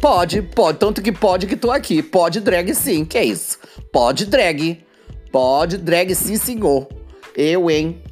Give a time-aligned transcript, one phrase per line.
[0.00, 0.78] Pode, pode.
[0.78, 2.02] Tanto que pode que tô aqui.
[2.02, 3.04] Pode drag sim.
[3.04, 3.58] Que é isso?
[3.92, 4.82] Pode drag.
[5.30, 6.88] Pode drag sim, senhor.
[7.36, 8.02] Eu, hein?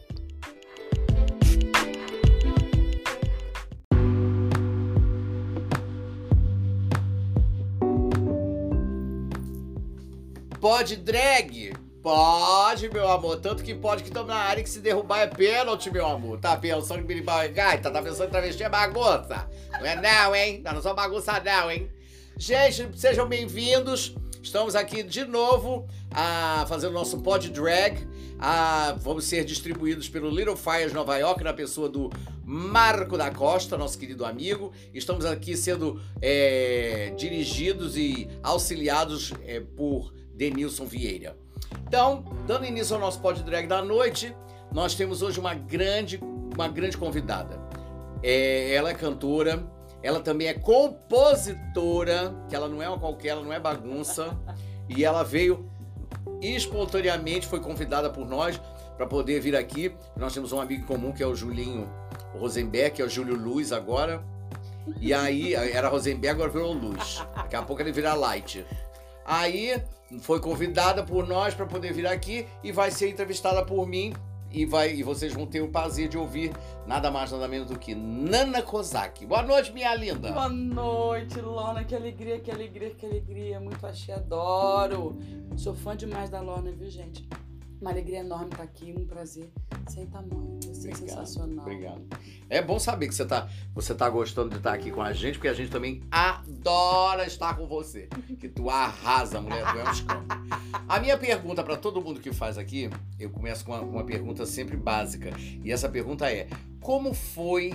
[10.60, 11.77] Pode drag?
[12.08, 13.36] Pode, meu amor.
[13.36, 16.38] Tanto que pode que estamos na área que se derrubar é pênalti, meu amor.
[16.38, 17.90] Tá pensando que birimbau é gaita?
[17.90, 19.46] Tá pensando que travesti é bagunça?
[19.72, 20.62] Não é não, hein?
[20.64, 21.90] Nós não somos bagunça não, hein?
[22.38, 24.14] Gente, sejam bem-vindos.
[24.42, 28.08] Estamos aqui de novo a fazer o nosso pod drag.
[28.38, 32.08] A, vamos ser distribuídos pelo Little Fires Nova York na pessoa do
[32.42, 34.72] Marco da Costa, nosso querido amigo.
[34.94, 41.36] Estamos aqui sendo é, dirigidos e auxiliados é, por Denilson Vieira.
[41.86, 44.34] Então, dando início ao nosso pod drag da noite,
[44.72, 46.20] nós temos hoje uma grande,
[46.54, 47.58] uma grande convidada.
[48.22, 49.64] É, ela é cantora,
[50.02, 54.36] ela também é compositora, que ela não é uma qualquer, ela não é bagunça.
[54.88, 55.68] e ela veio
[56.40, 58.60] espontaneamente, foi convidada por nós
[58.96, 59.94] para poder vir aqui.
[60.16, 61.88] Nós temos um amigo comum que é o Julinho
[62.38, 64.22] Rosenberg, que é o Júlio Luz agora.
[65.00, 67.24] E aí, era Rosenberg, agora virou Luz.
[67.34, 68.64] Daqui a pouco ele vira Light.
[69.28, 69.82] Aí
[70.20, 74.14] foi convidada por nós para poder vir aqui e vai ser entrevistada por mim
[74.50, 76.50] e vai e vocês vão ter o prazer de ouvir
[76.86, 79.26] nada mais nada menos do que Nana Kozak.
[79.26, 80.32] Boa noite, minha linda.
[80.32, 81.84] Boa noite, Lona.
[81.84, 83.60] Que alegria, que alegria, que alegria.
[83.60, 85.18] Muito achei, adoro.
[85.58, 87.28] Sou fã demais da Lona, viu, gente?
[87.80, 89.48] Uma alegria enorme estar aqui, um prazer
[89.88, 90.58] sem tamanho.
[90.62, 91.64] Você é sensacional.
[91.64, 92.02] Obrigado.
[92.50, 95.34] É bom saber que você está você tá gostando de estar aqui com a gente,
[95.34, 98.08] porque a gente também adora estar com você.
[98.38, 100.40] Que tu arrasa, mulher, tu é um escândalo.
[100.88, 104.44] A minha pergunta para todo mundo que faz aqui, eu começo com uma, uma pergunta
[104.44, 105.30] sempre básica.
[105.62, 106.48] E essa pergunta é:
[106.80, 107.72] como foi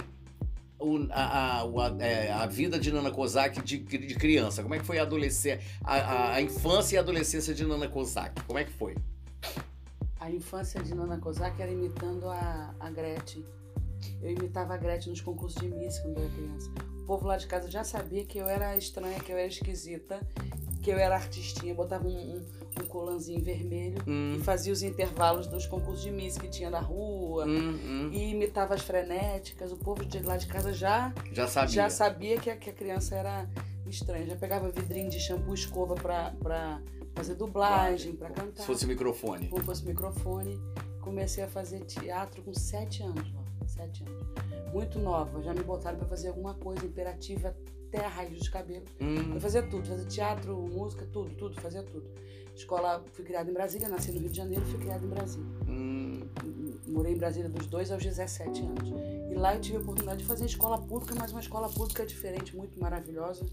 [0.79, 4.61] o, a, a, é, a, vida de Nana Kozak de, de criança?
[4.61, 8.43] Como é que foi a adolescência, a, a, infância e a adolescência de Nana Kozak?
[8.43, 8.95] Como é que foi?
[10.23, 13.43] A infância de Nana Kozak era imitando a, a Gretchen.
[14.21, 16.71] Eu imitava a Gretchen nos concursos de Miss quando eu era criança.
[17.01, 20.25] O povo lá de casa já sabia que eu era estranha, que eu era esquisita,
[20.81, 21.75] que eu era artistinha.
[21.75, 22.45] Botava um, um,
[22.81, 24.35] um colanzinho vermelho hum.
[24.37, 27.45] e fazia os intervalos dos concursos de Miss que tinha na rua.
[27.45, 28.09] Hum, hum.
[28.13, 29.73] E imitava as frenéticas.
[29.73, 32.73] O povo de lá de casa já, já sabia, já sabia que, a, que a
[32.73, 33.45] criança era
[33.85, 34.25] estranha.
[34.25, 36.81] Já pegava vidrinho de shampoo escova pra, pra
[37.13, 38.61] fazer dublagem, para cantar.
[38.61, 39.49] Se fosse microfone.
[39.49, 40.59] Se fosse microfone.
[41.01, 43.33] Comecei a fazer teatro com sete anos,
[43.67, 44.73] sete anos.
[44.73, 47.55] Muito nova, já me botaram para fazer alguma coisa imperativa
[47.87, 48.89] até a raiz dos cabelos.
[48.99, 49.35] Hum.
[49.35, 52.09] Eu fazia tudo, fazia teatro, música, tudo, tudo, fazia tudo.
[52.55, 55.47] Escola, fui criada em Brasília, nasci no Rio de Janeiro, fui criada em Brasília.
[55.67, 56.21] Hum.
[56.87, 58.93] Morei em Brasília dos 2 aos 17 anos.
[59.31, 62.55] E lá eu tive a oportunidade de fazer escola pública, mas uma escola pública diferente,
[62.55, 63.45] muito maravilhosa.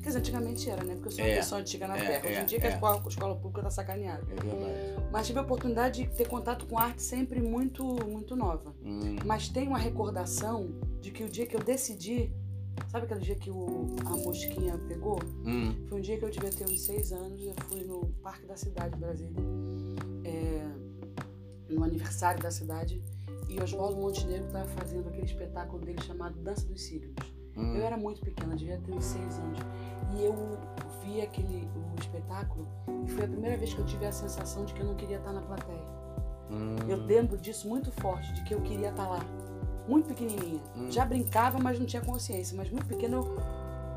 [0.00, 0.94] Quer dizer, antigamente era, né?
[0.94, 2.26] Porque eu sou uma é, pessoa antiga na é, Terra.
[2.26, 2.74] Hoje em é, dia que a é.
[2.74, 4.22] escola, a escola pública tá sacaneada.
[4.30, 5.08] É verdade.
[5.10, 8.72] Mas tive a oportunidade de ter contato com arte sempre muito, muito nova.
[8.84, 9.16] Hum.
[9.24, 10.70] Mas tem uma recordação
[11.00, 12.30] de que o dia que eu decidi
[12.88, 15.18] Sabe aquele dia que o, a mosquinha pegou?
[15.44, 15.74] Hum.
[15.88, 17.42] Foi um dia que eu devia ter uns seis anos.
[17.42, 19.42] Eu fui no Parque da Cidade, Brasília.
[20.24, 20.68] É,
[21.68, 23.02] no aniversário da cidade.
[23.48, 27.14] E Oswaldo Montenegro estava fazendo aquele espetáculo dele chamado Dança dos Cílios.
[27.56, 27.76] Hum.
[27.76, 29.58] Eu era muito pequena, devia ter uns seis anos.
[30.16, 30.34] E eu
[31.04, 32.66] vi aquele o espetáculo
[33.04, 35.18] e foi a primeira vez que eu tive a sensação de que eu não queria
[35.18, 35.84] estar na plateia.
[36.50, 36.76] Hum.
[36.88, 39.20] Eu lembro disso muito forte, de que eu queria estar lá.
[39.86, 40.60] Muito pequenininha.
[40.76, 40.90] Hum.
[40.90, 42.56] Já brincava, mas não tinha consciência.
[42.56, 43.36] Mas muito pequena, eu,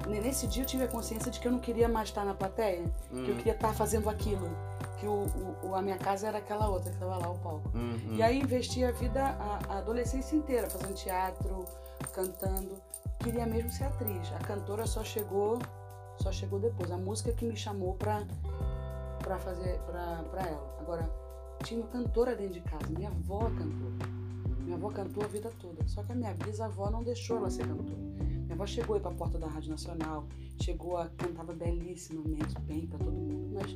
[0.07, 2.83] nesse dia eu tive a consciência de que eu não queria mais estar na plateia,
[3.09, 3.37] que eu hum.
[3.37, 4.49] queria estar fazendo aquilo
[4.97, 5.27] que o,
[5.63, 7.71] o, a minha casa era aquela outra que estava lá, o palco.
[7.73, 8.15] Uhum.
[8.15, 11.65] E aí investi a vida, a, a, adolescência inteira, fazendo teatro,
[12.13, 12.81] cantando.
[13.19, 14.31] Queria mesmo ser atriz.
[14.33, 15.59] A cantora só chegou,
[16.17, 16.91] só chegou depois.
[16.91, 18.23] A música que me chamou pra,
[19.19, 20.77] pra fazer, pra, pra ela.
[20.79, 21.09] Agora,
[21.63, 22.87] tinha uma cantora dentro de casa.
[22.89, 23.91] Minha avó cantou.
[24.67, 25.87] Minha avó cantou a vida toda.
[25.87, 27.97] Só que a minha bisavó não deixou ela ser cantora.
[27.97, 30.27] Minha avó chegou aí pra porta da Rádio Nacional,
[30.61, 33.73] chegou a cantava belíssimamente bem para todo mundo, mas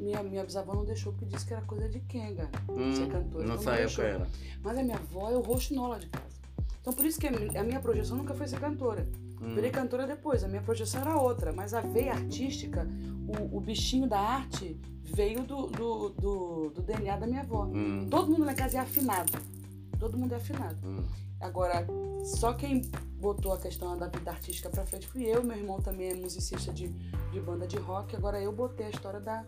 [0.00, 3.44] minha, minha bisavó não deixou porque disse que era coisa de Kenga, hum, ser cantora.
[3.44, 4.26] Então época era.
[4.62, 6.40] Mas a minha avó é o lá de casa.
[6.80, 9.06] Então por isso que a minha projeção nunca foi ser cantora.
[9.42, 9.54] Hum.
[9.54, 12.88] Virei cantora depois, a minha projeção era outra, mas a veia artística,
[13.28, 17.66] o, o bichinho da arte veio do, do, do, do DNA da minha avó.
[17.66, 18.06] Hum.
[18.10, 19.59] Todo mundo na casa é afinado.
[20.00, 20.76] Todo mundo é afinado.
[20.84, 21.04] Hum.
[21.38, 21.86] Agora,
[22.24, 22.82] só quem
[23.20, 25.44] botou a questão da vida artística pra frente fui eu.
[25.44, 28.16] Meu irmão também é musicista de, de banda de rock.
[28.16, 29.44] Agora eu botei a história da,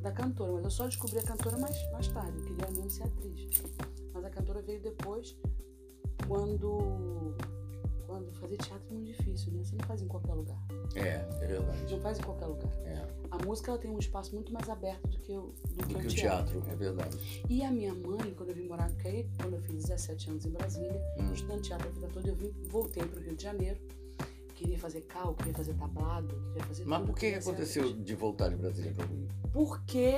[0.00, 3.02] da cantora, mas eu só descobri a cantora mais, mais tarde, eu queria mesmo ser
[3.02, 3.48] atriz.
[4.14, 5.36] Mas a cantora veio depois,
[6.26, 7.36] quando,
[8.06, 9.64] quando fazer teatro é muito difícil, né?
[9.64, 10.58] Você não faz em qualquer lugar.
[10.94, 11.92] É, é verdade.
[11.94, 12.70] Não faz em qualquer lugar.
[12.84, 13.06] É.
[13.30, 16.06] A música ela tem um espaço muito mais aberto do que o, do, Do que
[16.06, 16.60] o teatro.
[16.60, 17.42] teatro, é verdade.
[17.48, 20.50] E a minha mãe, quando eu vim morar, aí, quando eu fiz 17 anos em
[20.50, 21.32] Brasília, Hum.
[21.32, 23.78] estudando teatro a vida toda, eu vim, voltei para o Rio de Janeiro.
[24.54, 28.14] Queria fazer cal, queria fazer tablado, queria fazer Mas tudo, por que, que aconteceu de
[28.14, 29.28] voltar de Brasília para o Rio?
[29.52, 30.14] Porque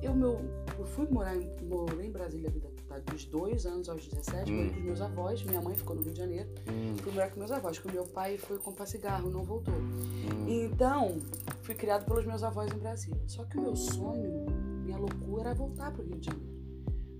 [0.00, 0.40] eu, meu,
[0.78, 2.70] eu fui morar em, morei em Brasília a vida
[3.00, 4.56] dos dois anos aos 17, Hum.
[4.56, 7.30] morei com os meus avós, minha mãe ficou no Rio de Janeiro, Hum, fui morar
[7.30, 9.74] com meus avós, o meu pai foi comprar cigarro, não voltou.
[9.74, 10.46] hum.
[10.48, 11.18] Então,
[11.62, 13.20] fui criado pelos meus avós em Brasília.
[13.26, 14.46] Só que o meu sonho,
[14.84, 16.54] minha loucura era voltar para o Rio de Janeiro.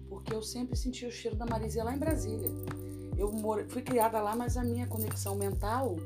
[0.08, 2.48] Porque eu sempre sentia o cheiro da Marisia lá em Brasília.
[3.16, 5.96] Eu more- fui criada lá, mas a minha conexão mental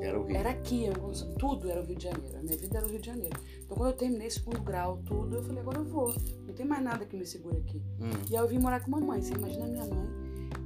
[0.00, 0.36] Era o Rio.
[0.36, 0.84] era aqui.
[0.86, 0.94] eu-
[1.38, 2.36] tudo era o Rio de Janeiro.
[2.38, 3.38] A minha vida era o Rio de Janeiro.
[3.64, 6.14] Então, quando eu terminei segundo grau, tudo, eu falei, agora eu vou.
[6.46, 7.82] Não tem mais nada que me segure aqui.
[8.00, 8.10] Hum.
[8.30, 9.20] E aí eu vim morar com mamãe.
[9.22, 10.08] Você imagina a minha mãe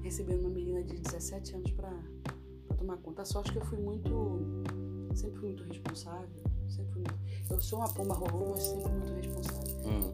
[0.02, 1.92] recebendo uma menina de 17 anos pra,
[2.68, 3.22] pra tomar conta.
[3.22, 4.40] A sorte que eu fui muito.
[5.14, 6.28] Sempre fui muito responsável.
[6.68, 7.14] Sempre fui muito,
[7.52, 9.76] eu sou uma pomba rolô, mas sempre muito responsável.
[9.86, 10.12] Hum.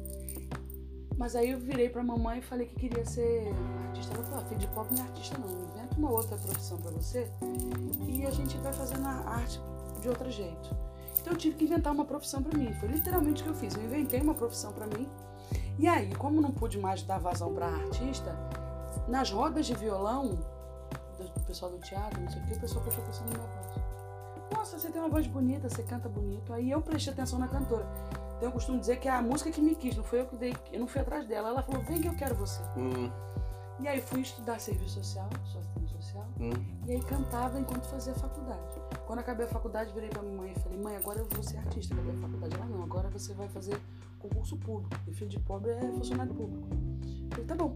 [1.19, 3.53] Mas aí eu virei pra mamãe e falei que queria ser
[3.89, 4.15] artista.
[4.15, 5.49] Ela falou: ah, filho de pobre não é artista, não.
[5.49, 7.29] Inventa uma outra profissão pra você
[8.07, 9.61] e a gente vai fazendo a arte
[10.01, 10.77] de outro jeito.
[11.21, 12.73] Então eu tive que inventar uma profissão pra mim.
[12.75, 13.75] Foi literalmente o que eu fiz.
[13.75, 15.09] Eu inventei uma profissão pra mim.
[15.77, 18.37] E aí, como não pude mais dar vazão pra artista,
[19.09, 20.39] nas rodas de violão
[21.17, 23.47] do, do pessoal do teatro, não sei o que, o pessoal prestou atenção na minha
[23.47, 23.69] voz.
[24.53, 26.53] Nossa, você tem uma voz bonita, você canta bonito.
[26.53, 27.87] Aí eu prestei atenção na cantora.
[28.39, 30.37] Então eu costumo dizer que é a música que me quis, não foi eu que
[30.37, 31.49] dei, eu não fui atrás dela.
[31.49, 32.63] Ela falou, vem que eu quero você.
[32.77, 33.11] Hum.
[33.81, 36.51] E aí fui estudar serviço social, sou assistente social, Hum.
[36.87, 38.61] e aí cantava enquanto fazia faculdade.
[39.07, 41.59] Quando acabei a faculdade, virei pra minha mãe e falei, mãe, agora eu vou ser
[41.59, 41.95] artista.
[41.95, 42.55] Acabei a faculdade.
[42.57, 43.81] Ela, não, agora você vai fazer
[44.19, 44.95] concurso público.
[45.07, 46.69] E filho de pobre é funcionário público.
[46.71, 47.75] Eu falei, tá bom.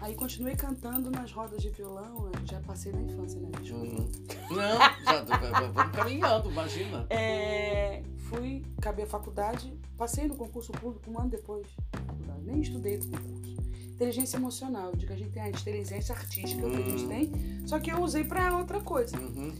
[0.00, 3.48] Aí continuei cantando nas rodas de violão, já passei na infância, né?
[3.60, 3.86] Desculpa.
[4.02, 4.10] Hum.
[4.50, 7.06] Não, já vamos caminhando, imagina.
[7.10, 11.66] É, fui, acabei a faculdade, passei no concurso público um ano depois.
[11.92, 12.40] da faculdade.
[12.44, 13.56] Nem estudei pro concurso.
[13.90, 17.08] Inteligência emocional, digo que a gente tem a inteligência artística que a gente Uhum.
[17.08, 19.18] tem, só que eu usei pra outra coisa.
[19.18, 19.52] Uhum.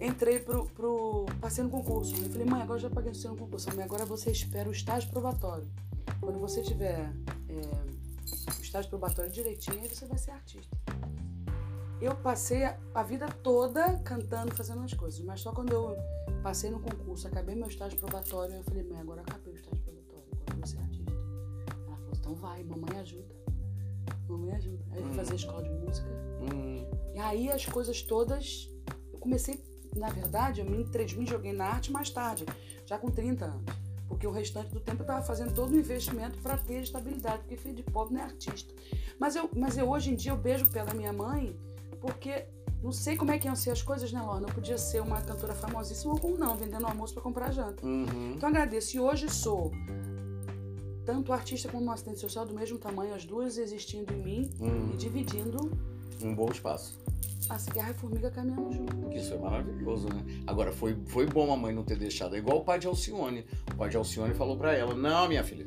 [0.00, 1.26] Entrei pro, pro.
[1.40, 2.14] Passei no concurso.
[2.16, 3.74] Eu falei, mãe, agora já paguei o seu no concurso.
[3.74, 5.66] Mãe, agora você espera o estágio probatório.
[6.20, 7.12] Quando você tiver
[7.48, 7.60] é,
[8.58, 10.76] o estágio probatório direitinho, aí você vai ser artista.
[12.00, 15.96] Eu passei a, a vida toda cantando, fazendo as coisas, mas só quando eu
[16.42, 20.24] passei no concurso, acabei meu estágio probatório, eu falei, mãe, agora acabei o estágio probatório,
[20.32, 21.12] agora eu vou ser artista.
[21.86, 23.34] Ela falou, então vai, mamãe ajuda.
[24.28, 24.84] Mamãe ajuda.
[24.90, 25.16] Aí eu fui Hum.
[25.16, 26.08] fazer escola de música.
[26.42, 26.86] Hum.
[27.14, 28.68] E aí as coisas todas.
[29.12, 29.62] Eu comecei,
[29.96, 32.44] na verdade, eu me, me joguei na arte mais tarde,
[32.84, 33.74] já com 30 anos.
[34.08, 37.56] Porque o restante do tempo eu estava fazendo todo o investimento para ter estabilidade, porque
[37.56, 38.74] filho de pobre não é artista.
[39.18, 41.58] Mas eu, mas eu hoje em dia eu beijo da minha mãe,
[42.04, 42.44] porque
[42.82, 44.46] não sei como é que iam ser as coisas, né, Lorna?
[44.48, 47.84] Eu podia ser uma cantora famosíssima ou não, vendendo almoço para comprar janta.
[47.86, 48.34] Uhum.
[48.36, 48.96] Então agradeço.
[48.96, 49.72] E hoje sou
[51.04, 54.92] tanto artista como assistente social do mesmo tamanho, as duas existindo em mim e Hum.
[54.96, 55.70] dividindo
[56.22, 56.98] Um bom espaço.
[57.48, 59.08] a cigarra e a formiga caminhando junto.
[59.10, 60.22] Que Isso é maravilhoso, né?
[60.46, 62.34] Agora, foi, foi bom a mãe não ter deixado.
[62.36, 63.44] É igual o pai de Alcione.
[63.72, 65.66] O pai de Alcione falou pra ela: Não, minha filha,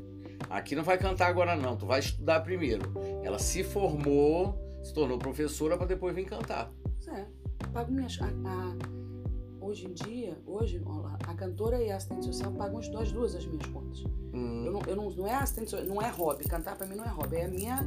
[0.50, 1.76] aqui não vai cantar agora, não.
[1.78, 2.92] Tu vai estudar primeiro.
[3.24, 4.56] Ela se formou,
[4.88, 6.72] se tornou professora pra depois vir cantar.
[7.08, 7.26] É.
[7.74, 8.18] Pago minhas.
[8.22, 10.82] A, a- hoje em dia, hoje,
[11.28, 14.04] a cantora e a assistente social pagam as duas, duas as minhas contas.
[14.34, 14.64] Hum.
[14.66, 16.46] Eu não, eu não, não é assistente social, não é hobby.
[16.46, 17.36] Cantar pra mim não é hobby.
[17.38, 17.78] É a minha.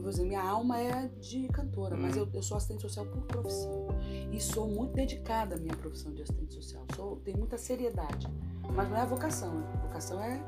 [0.00, 2.20] Vou dizer, minha alma é de cantora, mas Hum.
[2.20, 3.88] eu, eu sou assistente social por profissão.
[4.32, 6.84] E sou muito dedicada à minha profissão de assistente social.
[6.94, 8.26] Sou, tenho muita seriedade.
[8.74, 9.52] Mas não é a vocação.
[9.54, 9.66] né?
[9.74, 10.40] A vocação é,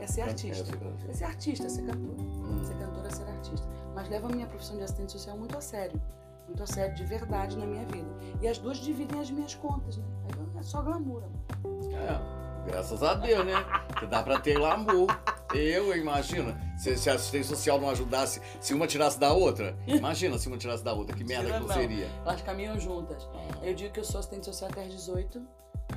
[0.00, 0.78] é ser artista.
[1.08, 2.20] É ser artista, é ser cantora.
[2.20, 2.64] Hum.
[2.64, 3.68] Ser cantora é ser artista.
[3.94, 6.00] Mas levo a minha profissão de assistente social muito a sério.
[6.46, 8.08] Muito a sério, de verdade na minha vida.
[8.40, 10.04] E as duas dividem as minhas contas, né?
[10.24, 11.92] Aí É só glamour, amor.
[11.92, 13.64] É, graças a Deus, né?
[13.98, 15.08] Que dá pra ter glamour.
[15.54, 20.36] Eu, imagina, se, se a assistente social não ajudasse, se uma tirasse da outra, imagina
[20.38, 22.08] se uma tirasse da outra, que merda Tira que não seria.
[22.24, 23.28] Elas caminham juntas.
[23.62, 25.40] Eu digo que eu sou assistente social até às 18.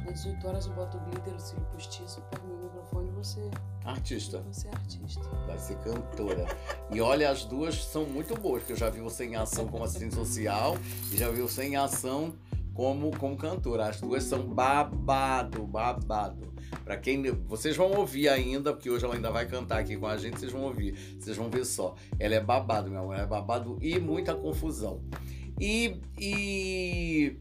[0.07, 3.51] Às 18 horas eu boto o glitter, o cílio postiço, pego meu microfone você,
[3.83, 5.29] Artista, você é artista.
[5.45, 6.45] vai ser cantora.
[6.91, 9.83] E olha, as duas são muito boas, porque eu já vi você em ação como
[9.83, 10.77] assistente social
[11.11, 12.33] e já vi você em ação
[12.73, 13.89] como, como cantora.
[13.89, 16.53] As duas são babado, babado.
[16.85, 17.21] Pra quem.
[17.47, 20.51] Vocês vão ouvir ainda, porque hoje ela ainda vai cantar aqui com a gente, vocês
[20.51, 20.93] vão ouvir.
[21.19, 21.95] Vocês vão ver só.
[22.17, 23.15] Ela é babado, meu amor.
[23.15, 25.01] Ela é babado e muita confusão.
[25.59, 25.99] E.
[26.17, 27.37] e...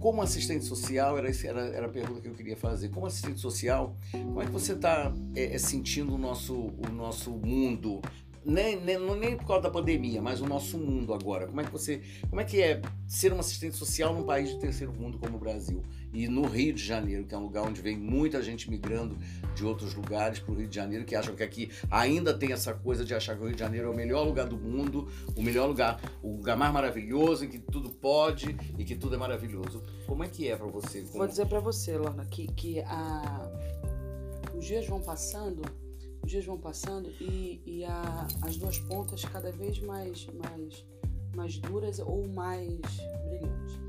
[0.00, 2.88] Como assistente social, era, era, era a pergunta que eu queria fazer.
[2.88, 5.12] Como assistente social, como é que você está
[5.58, 8.00] sentindo o nosso, o nosso mundo
[8.44, 11.46] nem, nem, nem por causa da pandemia, mas o nosso mundo agora.
[11.46, 14.58] Como é que você, como é que é ser um assistente social num país de
[14.58, 15.82] terceiro mundo como o Brasil?
[16.12, 19.16] E no Rio de Janeiro, que é um lugar onde vem muita gente migrando
[19.54, 22.72] de outros lugares para o Rio de Janeiro, que acham que aqui ainda tem essa
[22.74, 25.42] coisa de achar que o Rio de Janeiro é o melhor lugar do mundo, o
[25.42, 29.82] melhor lugar, o lugar mais maravilhoso, em que tudo pode e que tudo é maravilhoso.
[30.06, 31.02] Como é que é para você?
[31.02, 31.18] Como...
[31.18, 33.48] Vou dizer para você, Lorna, que, que a...
[34.54, 35.62] os dias vão passando
[36.22, 40.84] os dias vão passando e, e a, as duas pontas cada vez mais, mais,
[41.34, 42.78] mais duras ou mais
[43.28, 43.80] brilhantes.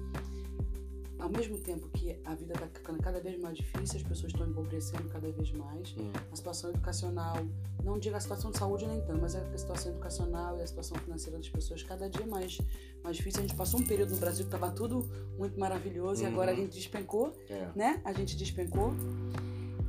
[1.19, 4.47] Ao mesmo tempo que a vida está ficando cada vez mais difícil, as pessoas estão
[4.47, 6.11] empobrecendo cada vez mais, hum.
[6.31, 7.37] a situação educacional,
[7.83, 10.97] não digo a situação de saúde nem tanto, mas a situação educacional e a situação
[10.97, 12.59] financeira das pessoas cada dia mais,
[13.03, 13.39] mais difícil.
[13.39, 15.07] A gente passou um período no Brasil que estava tudo
[15.37, 16.29] muito maravilhoso uhum.
[16.29, 17.69] e agora a gente despencou, é.
[17.75, 18.01] né?
[18.03, 18.91] A gente despencou.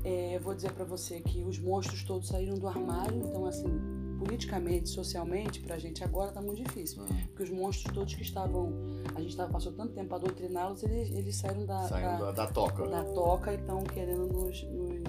[0.05, 3.69] É, vou dizer para você que os monstros todos saíram do armário, então assim,
[4.19, 7.03] politicamente, socialmente, pra gente agora tá muito difícil.
[7.03, 7.27] Uhum.
[7.27, 8.73] Porque os monstros todos que estavam.
[9.15, 12.47] A gente tava, passou tanto tempo a doutriná-los, eles, eles saíram da, saíram da, da,
[12.47, 12.87] toca.
[12.87, 15.03] Da toca e estão querendo nos, nos,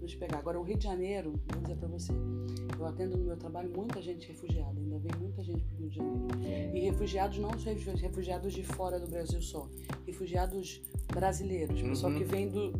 [0.00, 0.38] nos, pegar.
[0.38, 2.12] Agora, o Rio de Janeiro, vou dizer para você,
[2.78, 5.96] eu atendo no meu trabalho muita gente refugiada, ainda vem muita gente pro Rio de
[5.96, 6.76] Janeiro.
[6.76, 9.68] E refugiados não são refugiados de fora do Brasil só,
[10.04, 10.82] refugiados
[11.12, 11.88] brasileiros, uhum.
[11.88, 12.72] pessoal que vem do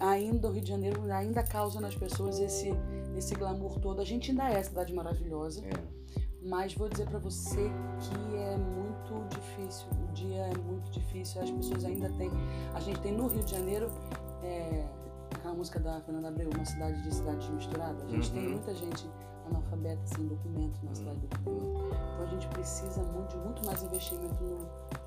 [0.00, 2.72] ainda o Rio de Janeiro ainda causa nas pessoas esse
[3.16, 4.00] esse glamour todo.
[4.00, 5.70] A gente ainda é cidade maravilhosa, é.
[6.42, 7.70] mas vou dizer para você
[8.00, 9.88] que é muito difícil.
[10.08, 11.42] O dia é muito difícil.
[11.42, 12.30] As pessoas ainda têm.
[12.74, 13.90] A gente tem no Rio de Janeiro
[14.42, 14.86] é,
[15.34, 18.04] aquela música da Fernanda Abreu, uma cidade de cidades misturadas.
[18.04, 18.34] A gente uhum.
[18.34, 19.10] tem muita gente
[19.50, 21.88] analfabeta sem documento na cidade do Rio.
[22.14, 24.58] Então a gente precisa muito, de muito mais investimento no,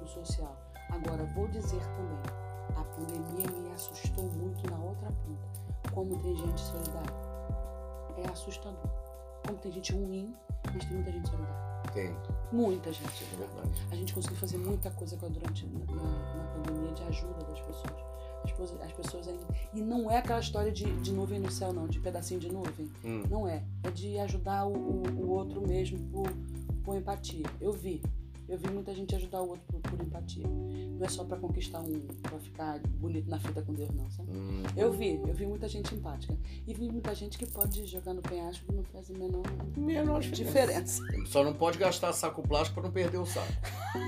[0.02, 0.56] no social.
[0.90, 2.51] Agora, vou dizer também
[2.82, 5.92] a pandemia me assustou muito na outra ponta.
[5.94, 7.14] Como tem gente solidária.
[8.18, 8.90] É assustador.
[9.46, 10.36] Como tem gente ruim,
[10.74, 11.72] mas tem muita gente solidária.
[11.94, 12.16] Tem.
[12.52, 13.24] Muita gente.
[13.34, 13.88] É verdade.
[13.92, 18.12] A gente conseguiu fazer muita coisa durante na, na pandemia de ajuda das pessoas.
[18.44, 19.46] As pessoas, as pessoas ainda.
[19.74, 22.92] E não é aquela história de, de nuvem no céu, não, de pedacinho de nuvem.
[23.04, 23.24] Hum.
[23.30, 23.64] Não é.
[23.84, 26.32] É de ajudar o, o, o outro mesmo por,
[26.84, 27.46] por empatia.
[27.60, 28.02] Eu vi.
[28.52, 30.46] Eu vi muita gente ajudar o outro por, por empatia.
[30.46, 34.30] Não é só para conquistar um, para ficar bonito na fita com Deus, não, sabe?
[34.30, 34.64] Uhum.
[34.76, 36.38] Eu vi, eu vi muita gente empática.
[36.68, 39.44] E vi muita gente que pode jogar no penhasco que não faz a menor,
[39.78, 41.02] menor diferença.
[41.28, 43.54] Só não pode gastar saco plástico para não perder o saco.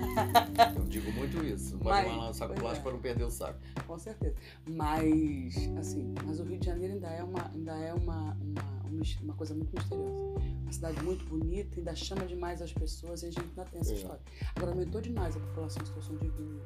[0.76, 1.76] eu digo muito isso.
[1.76, 2.84] Não pode Mas, saco plástico é.
[2.84, 3.58] para não perder o saco.
[3.88, 4.36] Com certeza.
[4.68, 9.34] Mas, assim, mas o Rio de Janeiro ainda é uma, ainda é uma, uma, uma
[9.36, 10.44] coisa muito misteriosa.
[10.64, 13.94] Uma cidade muito bonita, ainda chama demais as pessoas e a gente ainda tem essa
[13.94, 13.96] é.
[13.96, 14.22] história.
[14.56, 16.62] Agora aumentou demais a população em situação de rua.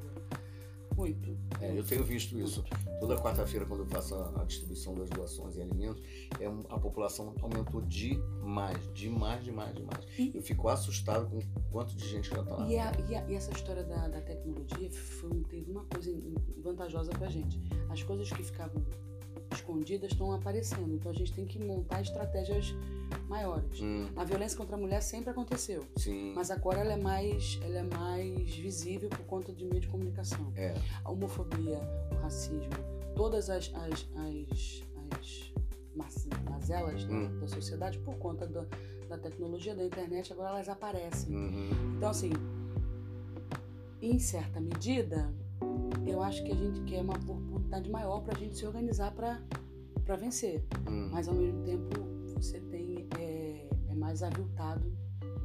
[0.98, 1.38] Muito.
[1.60, 2.64] É, eu tenho visto isso.
[2.98, 6.02] Toda quarta-feira, quando eu faço a, a, distribuição das doações e alimentos,
[6.40, 10.04] é um, a população aumentou demais, demais, demais, demais.
[10.18, 12.68] E, eu fico assustado com o quanto de gente já está lá.
[12.68, 16.10] E, a, e, a, e, essa história da, da tecnologia foi, teve uma coisa
[16.60, 17.62] vantajosa para gente.
[17.88, 18.84] As coisas que ficavam
[19.52, 20.94] escondidas estão aparecendo.
[20.94, 22.74] Então a gente tem que montar estratégias
[23.28, 23.80] maiores.
[23.80, 24.08] Hum.
[24.16, 25.84] A violência contra a mulher sempre aconteceu.
[25.96, 26.32] Sim.
[26.34, 30.52] Mas agora ela é mais, ela é mais visível por conta de meio de comunicação.
[30.56, 30.74] É.
[31.04, 31.80] A homofobia,
[32.12, 32.70] o racismo,
[33.14, 34.82] todas as, as, as,
[35.18, 35.58] as
[36.48, 37.38] mazelas hum.
[37.40, 38.64] da, sociedade por conta da,
[39.08, 41.34] da tecnologia, da internet, agora elas aparecem.
[41.34, 41.96] Uhum.
[41.96, 42.30] Então, assim,
[44.00, 45.32] em certa medida,
[46.06, 47.18] eu acho que a gente quer uma
[47.68, 50.64] oportunidade maior para a gente se organizar para vencer.
[50.88, 51.10] Hum.
[51.12, 51.88] Mas ao mesmo tempo
[52.34, 54.90] você tem é, é mais aviltado,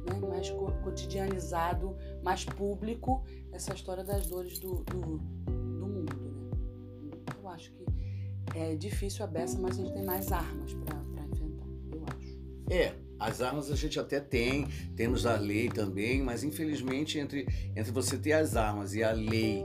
[0.06, 0.18] né?
[0.26, 6.14] mais co cotidianizado, mais público essa história das dores do, do, do mundo.
[7.02, 7.34] Né?
[7.40, 7.84] Eu acho que
[8.54, 10.98] é difícil a beça, mas a gente tem mais armas para
[11.30, 12.38] enfrentar, eu acho.
[12.70, 14.66] É, as armas a gente até tem,
[14.96, 19.64] temos a lei também, mas infelizmente entre, entre você ter as armas e a lei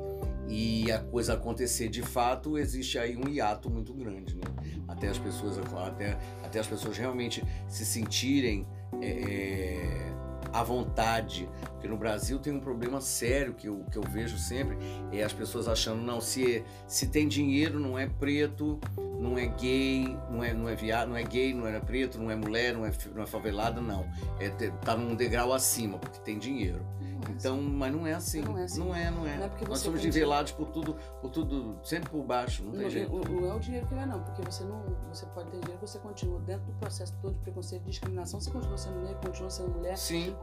[0.50, 4.42] e a coisa acontecer de fato, existe aí um hiato muito grande, né?
[4.88, 8.68] Até as pessoas, até, até as pessoas realmente se sentirem
[9.00, 10.14] é, é,
[10.52, 11.48] à vontade.
[11.72, 14.76] Porque no Brasil tem um problema sério que eu, que eu vejo sempre,
[15.12, 18.80] é as pessoas achando, não, se, se tem dinheiro, não é preto,
[19.20, 22.32] não é gay, não é, não é viado, não é gay, não é preto, não
[22.32, 24.10] é mulher, não é, não é favelada, não.
[24.40, 24.50] É,
[24.84, 26.84] tá num degrau acima, porque tem dinheiro.
[27.28, 27.70] É então, assim.
[27.70, 28.42] mas não é assim.
[28.42, 28.80] Não é assim.
[28.80, 29.38] Não é, não é.
[29.38, 32.90] Não é Nós somos nivelados por tudo, por tudo, sempre por baixo, não tem Não,
[32.90, 33.30] jeito.
[33.30, 34.84] não é o dinheiro que vai, não, porque você não.
[35.12, 38.52] Você pode ter dinheiro, você continua dentro do processo todo de preconceito e discriminação, você
[38.52, 39.98] continua sendo negro, continua sendo mulher.
[39.98, 40.36] Sim.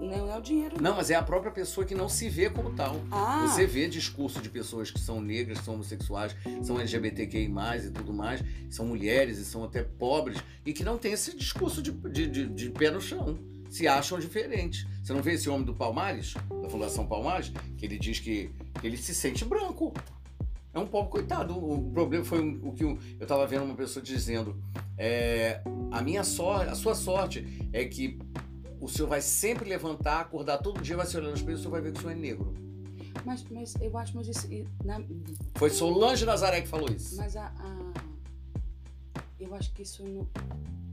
[0.00, 0.80] Não é o dinheiro.
[0.80, 2.96] Não, mas é a própria pessoa que não se vê como tal.
[3.10, 7.52] Ah, Você vê discurso de pessoas que são negras, são homossexuais, são LGBTQI,
[7.86, 11.82] e tudo mais, são mulheres e são até pobres, e que não tem esse discurso
[11.82, 13.38] de, de, de- de pé no chão.
[13.72, 14.86] Se acham diferentes.
[15.02, 18.50] Você não vê esse homem do Palmares, da Fundação Palmares, que ele diz que,
[18.80, 19.94] que ele se sente branco.
[20.74, 21.56] É um pobre coitado.
[21.56, 24.62] O problema foi o que eu estava vendo uma pessoa dizendo.
[24.98, 28.18] é, a minha sorte, a sua sorte é que
[28.80, 31.58] o senhor vai sempre levantar, acordar todo dia, vai se olhar no espelho e o
[31.58, 32.52] senhor vai ver que o senhor é negro.
[33.24, 34.48] mas, mas eu acho, mas isso.
[34.84, 35.00] na-
[35.54, 37.16] Foi Solange Nazaré que falou isso.
[37.16, 37.92] mas a, a-
[39.40, 40.28] Eu acho que isso não-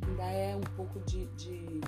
[0.07, 1.81] ainda é um pouco de, de.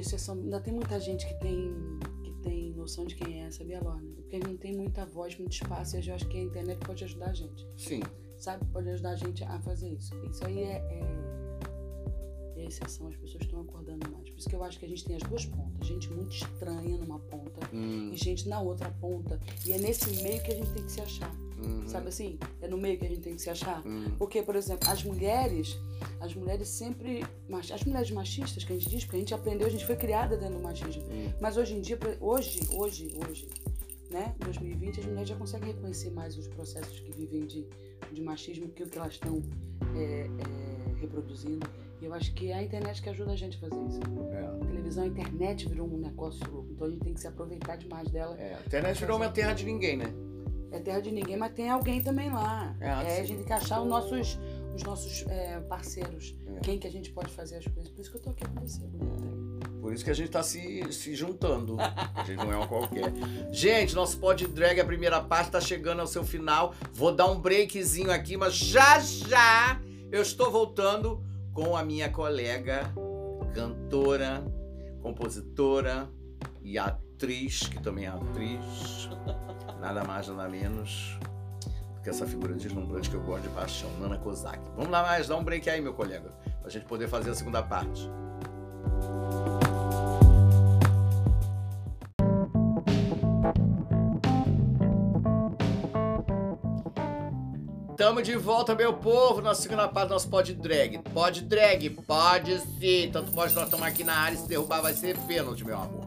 [0.00, 0.34] De exceção.
[0.36, 1.74] Ainda tem muita gente que tem.
[2.22, 4.08] que tem noção de quem é, sabia, Lorna?
[4.14, 6.78] Porque a gente não tem muita voz, muito espaço, e eu acho que a internet
[6.84, 7.66] pode ajudar a gente.
[7.76, 8.00] Sim.
[8.38, 8.64] sabe?
[8.66, 10.14] Pode ajudar a gente a fazer isso.
[10.30, 14.30] Isso aí é, é, é exceção, as pessoas estão acordando mais.
[14.30, 15.86] Por isso que eu acho que a gente tem as duas pontas.
[15.86, 19.40] Gente muito estranha numa ponta Hum, e gente na outra ponta.
[19.66, 21.34] E é nesse meio que a gente tem que se achar.
[21.62, 22.38] Uhum, Sabe assim?
[22.60, 23.82] É no meio que a gente tem que se achar.
[23.86, 25.78] hum, Porque, por exemplo, as mulheres,
[26.20, 27.24] as mulheres sempre.
[27.72, 30.36] As mulheres machistas que a gente diz, porque a gente aprendeu, a gente foi criada
[30.36, 31.02] dentro do machismo.
[31.04, 31.32] hum.
[31.40, 33.48] Mas hoje em dia, hoje, hoje, hoje,
[34.10, 37.66] né, 2020, as mulheres já conseguem reconhecer mais os processos que vivem de,
[38.12, 39.42] de machismo que o que elas estão
[39.96, 41.66] é, é, reproduzindo.
[42.00, 44.00] E eu acho que é a internet que ajuda a gente a fazer isso.
[44.32, 46.68] É, A televisão, a internet virou um negócio louco.
[46.70, 48.36] Então a gente tem que se aproveitar demais dela.
[48.38, 48.54] é.
[48.54, 50.06] A internet virou uma terra de ninguém, né?
[50.70, 52.74] É terra de ninguém, mas tem alguém também lá.
[52.80, 54.38] É, É, a gente tem que achar os nossos,
[54.74, 56.36] os nossos é, parceiros.
[56.56, 56.60] É.
[56.60, 57.90] Quem que a gente pode fazer as coisas.
[57.90, 59.28] Por isso que eu tô aqui com você, bonita.
[59.80, 61.76] Por isso que a gente tá se, se juntando.
[61.80, 63.12] A gente não é um qualquer.
[63.50, 66.74] Gente, nosso pod drag, a primeira parte, tá chegando ao seu final.
[66.92, 71.22] Vou dar um breakzinho aqui, mas já já eu estou voltando
[71.52, 72.92] com a minha colega,
[73.54, 74.44] cantora,
[75.00, 76.08] compositora
[76.62, 79.08] e atriz, que também é atriz.
[79.80, 81.16] Nada mais, nada menos
[81.94, 84.58] do que essa figura deslumbrante que eu gosto de paixão, Nana Kozak.
[84.76, 87.62] Vamos lá mais, dá um break aí, meu colega, pra gente poder fazer a segunda
[87.62, 88.10] parte.
[97.96, 100.98] Tamo de volta, meu povo, na segunda parte do nosso pod drag.
[101.12, 103.10] Pod drag, pode sim.
[103.12, 106.04] Tanto pode nós estamos aqui na área e se derrubar vai ser pênalti, meu amor.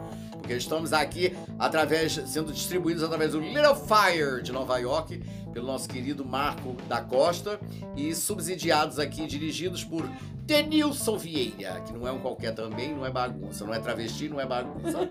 [0.58, 5.22] Estamos aqui através, sendo distribuídos através do Little Fire de Nova York,
[5.54, 7.60] pelo nosso querido Marco da Costa,
[7.96, 10.10] e subsidiados aqui, dirigidos por
[10.44, 14.40] Denilson Vieira, que não é um qualquer também, não é bagunça, não é travesti, não
[14.40, 15.10] é bagunça.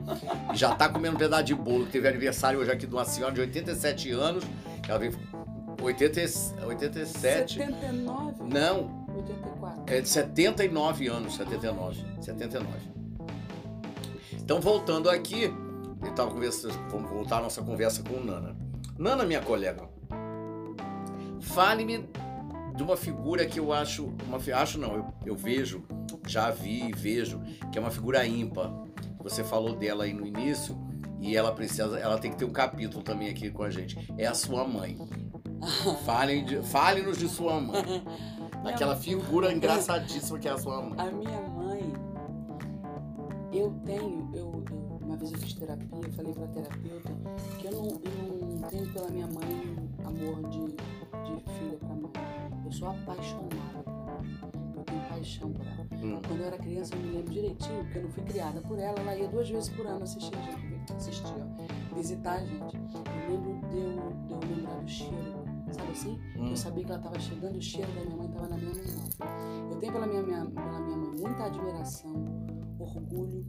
[0.52, 3.32] E já tá comendo um pedaço de bolo, teve aniversário hoje aqui de uma senhora
[3.32, 4.44] de 87 anos.
[4.86, 5.18] Ela veio
[5.80, 6.20] 80,
[6.66, 7.54] 87.
[7.54, 8.44] 79?
[8.44, 9.82] Não, 84.
[9.86, 12.04] é de 79 anos, 79.
[12.20, 12.99] 79.
[14.50, 15.44] Então, voltando aqui,
[16.02, 18.56] eu tava conversando, vamos voltar a nossa conversa com o Nana.
[18.98, 19.88] Nana, minha colega,
[21.40, 22.10] fale-me
[22.74, 25.84] de uma figura que eu acho, uma, acho não, eu, eu vejo,
[26.26, 28.72] já vi e vejo, que é uma figura ímpar.
[29.20, 30.76] Você falou dela aí no início
[31.20, 33.96] e ela precisa, ela tem que ter um capítulo também aqui com a gente.
[34.18, 34.98] É a sua mãe.
[36.04, 38.02] Fale de- Fale-nos de sua mãe.
[38.66, 40.98] Aquela figura engraçadíssima que é a sua mãe.
[40.98, 41.49] A minha mãe,
[43.52, 47.10] eu tenho, eu, eu- uma vez eu fiz terapia, eu falei pra terapeuta
[47.58, 52.12] que eu não, eu não tenho pela minha mãe amor de, de filha pra mãe.
[52.64, 54.52] Eu sou apaixonada por ela.
[54.76, 55.86] Eu tenho paixão por ela.
[56.02, 56.20] Hum.
[56.26, 58.98] Quando eu era criança, eu me lembro direitinho, porque eu não fui criada por ela,
[59.00, 62.76] ela ia duas vezes por ano assistir a gente, assistir, ó, visitar a gente.
[63.28, 66.20] Eu lembro de eu, de eu lembrar do cheiro, sabe assim?
[66.36, 66.48] Hum.
[66.50, 69.70] Eu sabia que ela estava chegando, o cheiro da minha mãe estava na minha mão.
[69.72, 72.12] Eu tenho pela minha, minha- pela minha mãe muita admiração,
[72.84, 73.44] orgulho.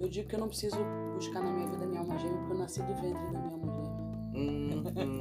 [0.00, 0.76] Eu digo que eu não preciso
[1.14, 3.72] buscar na minha vida minha alma gêmea, porque eu nasci do ventre da minha alma
[3.72, 3.96] gêmea.
[4.36, 5.20] Hum, hum.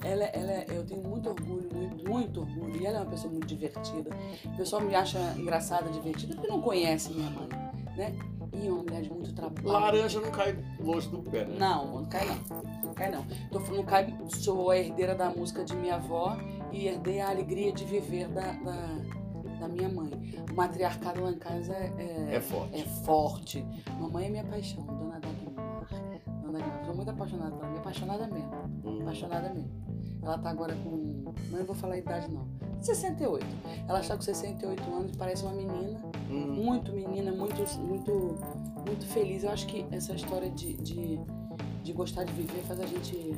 [0.04, 2.76] Ela, ela, é- eu tenho muito orgulho, muito, muito orgulho.
[2.80, 4.10] E ela é uma pessoa muito divertida.
[4.44, 7.48] O pessoal me acha engraçada, divertida, porque não conhece minha mãe,
[7.96, 8.14] né?
[8.52, 9.68] E é uma mulher de muito trabalho.
[9.68, 11.56] Laranja não cai longe do pé, né?
[11.58, 12.36] Não, não cai não.
[12.84, 13.24] Não cai não.
[13.50, 16.36] Tô falando, cai, sou a herdeira da música de minha avó
[16.72, 18.98] e herdei a alegria de viver da, da,
[19.60, 20.09] da minha mãe.
[20.50, 22.80] O matriarcado lá em casa é, É forte.
[22.80, 23.66] é forte.
[23.98, 25.86] Mamãe é minha paixão, dona Dagmar.
[26.42, 28.50] Dona Dagmar, sou muito apaixonada por ela, minha apaixonada mesmo.
[28.84, 29.02] Hum.
[29.02, 29.70] Apaixonada mesmo.
[30.22, 31.32] Ela tá agora com.
[31.50, 32.46] Não vou falar a idade não.
[32.80, 33.46] 68.
[33.88, 36.52] Ela está com 68 anos, parece uma menina, hum.
[36.52, 38.38] muito menina, muito, muito,
[38.86, 39.44] muito feliz.
[39.44, 41.20] Eu acho que essa história de, de
[41.82, 43.34] de gostar de viver faz a gente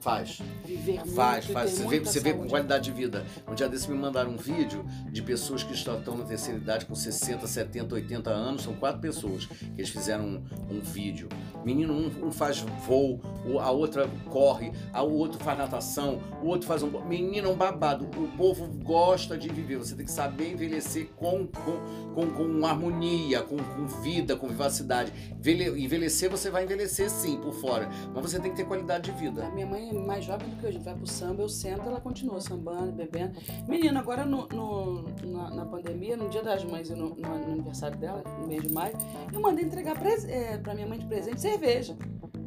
[0.00, 0.40] faz.
[0.64, 3.24] Viver faz muito, faz você vê, você vê com qualidade de vida.
[3.46, 6.94] Um dia desse me mandaram um vídeo de pessoas que estão na terceira idade com
[6.94, 8.62] 60 70 80 anos.
[8.62, 11.28] São quatro pessoas que eles fizeram um, um vídeo.
[11.64, 13.20] Menino um, um, faz voo
[13.60, 18.04] a outra corre a outro faz natação o outro faz um menino é um babado.
[18.04, 19.76] O povo gosta de viver.
[19.76, 25.12] Você tem que saber envelhecer com com, com, com harmonia com, com vida com vivacidade.
[25.44, 27.88] Envelhecer você vai envelhecer sim por fora fora.
[28.14, 29.46] Mas você tem que ter qualidade de vida.
[29.46, 32.00] A minha mãe é mais jovem do que gente vai pro samba, eu sento, ela
[32.00, 33.38] continua sambando, bebendo.
[33.68, 38.22] Menina, agora no, no na, na, pandemia, no dia das mães, no, no, aniversário dela,
[38.40, 38.96] no mês de maio,
[39.32, 41.96] eu mandei entregar é, pra minha mãe de presente cerveja.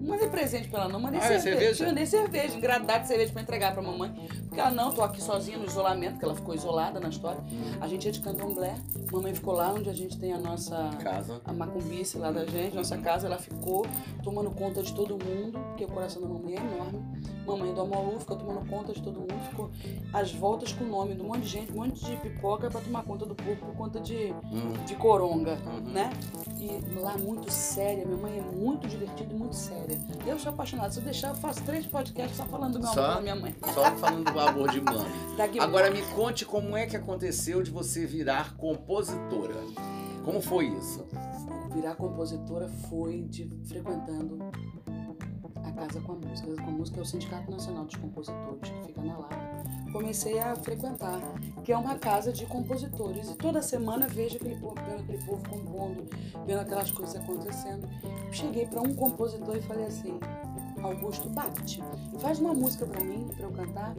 [0.01, 0.99] Não mandei presente pra ela, não.
[0.99, 1.43] Mandei ah, é cerveja.
[1.43, 1.85] cerveja.
[1.85, 4.11] Mandei cerveja, engradado de cerveja pra entregar pra mamãe.
[4.47, 7.41] Porque ela, não, tô aqui sozinha no isolamento, que ela ficou isolada na história.
[7.79, 8.75] A gente é de candomblé.
[9.11, 10.89] Mamãe ficou lá onde a gente tem a nossa...
[11.01, 11.39] Casa.
[11.45, 13.27] A macumbice lá da gente, nossa casa.
[13.27, 13.85] Ela ficou
[14.23, 16.99] tomando conta de todo mundo, porque o coração da mamãe é enorme.
[17.45, 19.33] Mamãe do Amalu ficou tomando conta de todo mundo.
[19.49, 19.71] Ficou
[20.13, 22.81] às voltas com o nome de um monte de gente, um monte de pipoca pra
[22.81, 24.73] tomar conta do povo por conta de, hum.
[24.85, 25.91] de coronga, uhum.
[25.91, 26.11] né?
[26.59, 28.05] E lá muito séria.
[28.05, 29.99] Minha mãe é muito divertida e muito séria.
[30.25, 30.91] Eu sou apaixonada.
[30.91, 33.35] Se eu deixar, eu faço três podcasts só falando do meu só, amor da minha
[33.35, 33.55] mãe.
[33.73, 35.05] Só falando do amor de mãe.
[35.59, 39.55] Agora me conte como é que aconteceu de você virar compositora.
[40.23, 41.05] Como foi isso?
[41.73, 44.37] Virar compositora foi de frequentando
[45.73, 46.55] Casa com a Música.
[46.55, 49.35] Com a Música é o Sindicato Nacional dos Compositores, que fica na Lapa.
[49.91, 51.19] Comecei a frequentar,
[51.63, 53.29] que é uma casa de compositores.
[53.29, 56.09] E toda semana vejo aquele povo, vendo aquele povo compondo,
[56.45, 57.87] vendo aquelas coisas acontecendo.
[58.31, 60.19] Cheguei para um compositor e falei assim:
[60.81, 61.83] Augusto Bapt,
[62.19, 63.95] faz uma música para mim, para eu cantar.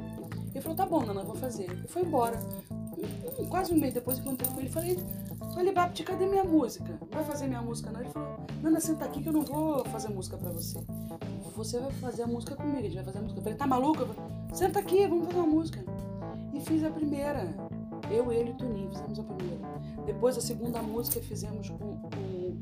[0.51, 1.71] Ele falou: tá bom, Nana, vou fazer.
[1.85, 2.39] E foi embora.
[3.49, 4.99] Quase um mês depois encontrei com ele e falei:
[5.55, 6.99] Falei, Bapt, cadê minha música?
[7.11, 8.01] Vai fazer minha música, não?
[8.01, 10.79] Ele falou: Nana, senta aqui que eu não vou fazer música para você
[11.57, 13.39] você vai fazer a música comigo, a gente vai fazer a música.
[13.39, 14.07] Eu falei, tá maluca?
[14.53, 15.85] Senta aqui, vamos fazer uma música.
[16.53, 17.55] E fiz a primeira.
[18.11, 19.63] Eu, ele e o Toninho fizemos a primeira.
[20.05, 22.59] Depois a segunda música fizemos com, com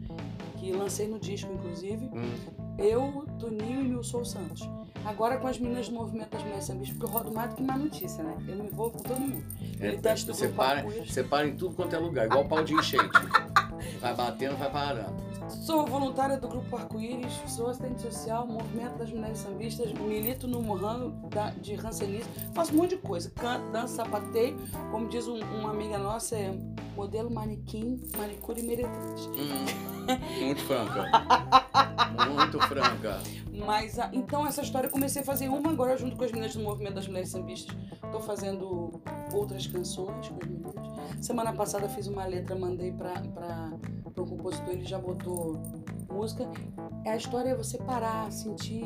[0.58, 2.10] que lancei no disco, inclusive.
[2.12, 2.32] Hum.
[2.78, 4.68] Eu, Toninho e Nilson Santos.
[5.04, 7.62] Agora com as meninas do movimento das mulheres sambistas, porque eu rodo mais do que
[7.62, 8.36] má notícia, né?
[8.46, 9.44] Eu me envolvo com todo mundo.
[9.80, 13.08] É, você, para, você para em tudo quanto é lugar, igual pau de enchente.
[14.00, 15.29] vai batendo, vai parando.
[15.50, 21.28] Sou voluntária do Grupo Arco-Íris, sou assistente social, movimento das mulheres sambistas, milito no Morrano
[21.60, 24.56] de Rancenismo, faço um monte de coisa, canto, danço, sapateio,
[24.92, 26.56] como diz um, uma amiga nossa, é
[26.94, 29.26] modelo manequim, manicure e meretriz.
[29.26, 31.04] Hum, muito franca.
[32.30, 33.20] muito franca.
[33.52, 36.62] Mas, então, essa história eu comecei a fazer uma agora junto com as meninas do
[36.62, 37.76] movimento das mulheres sambistas.
[38.04, 40.74] Estou fazendo outras canções com as meninas.
[41.20, 43.72] Semana passada fiz uma letra, mandei para
[44.22, 45.60] o compositor, ele já botou
[46.10, 46.48] música.
[47.06, 48.84] A história é você parar, sentir.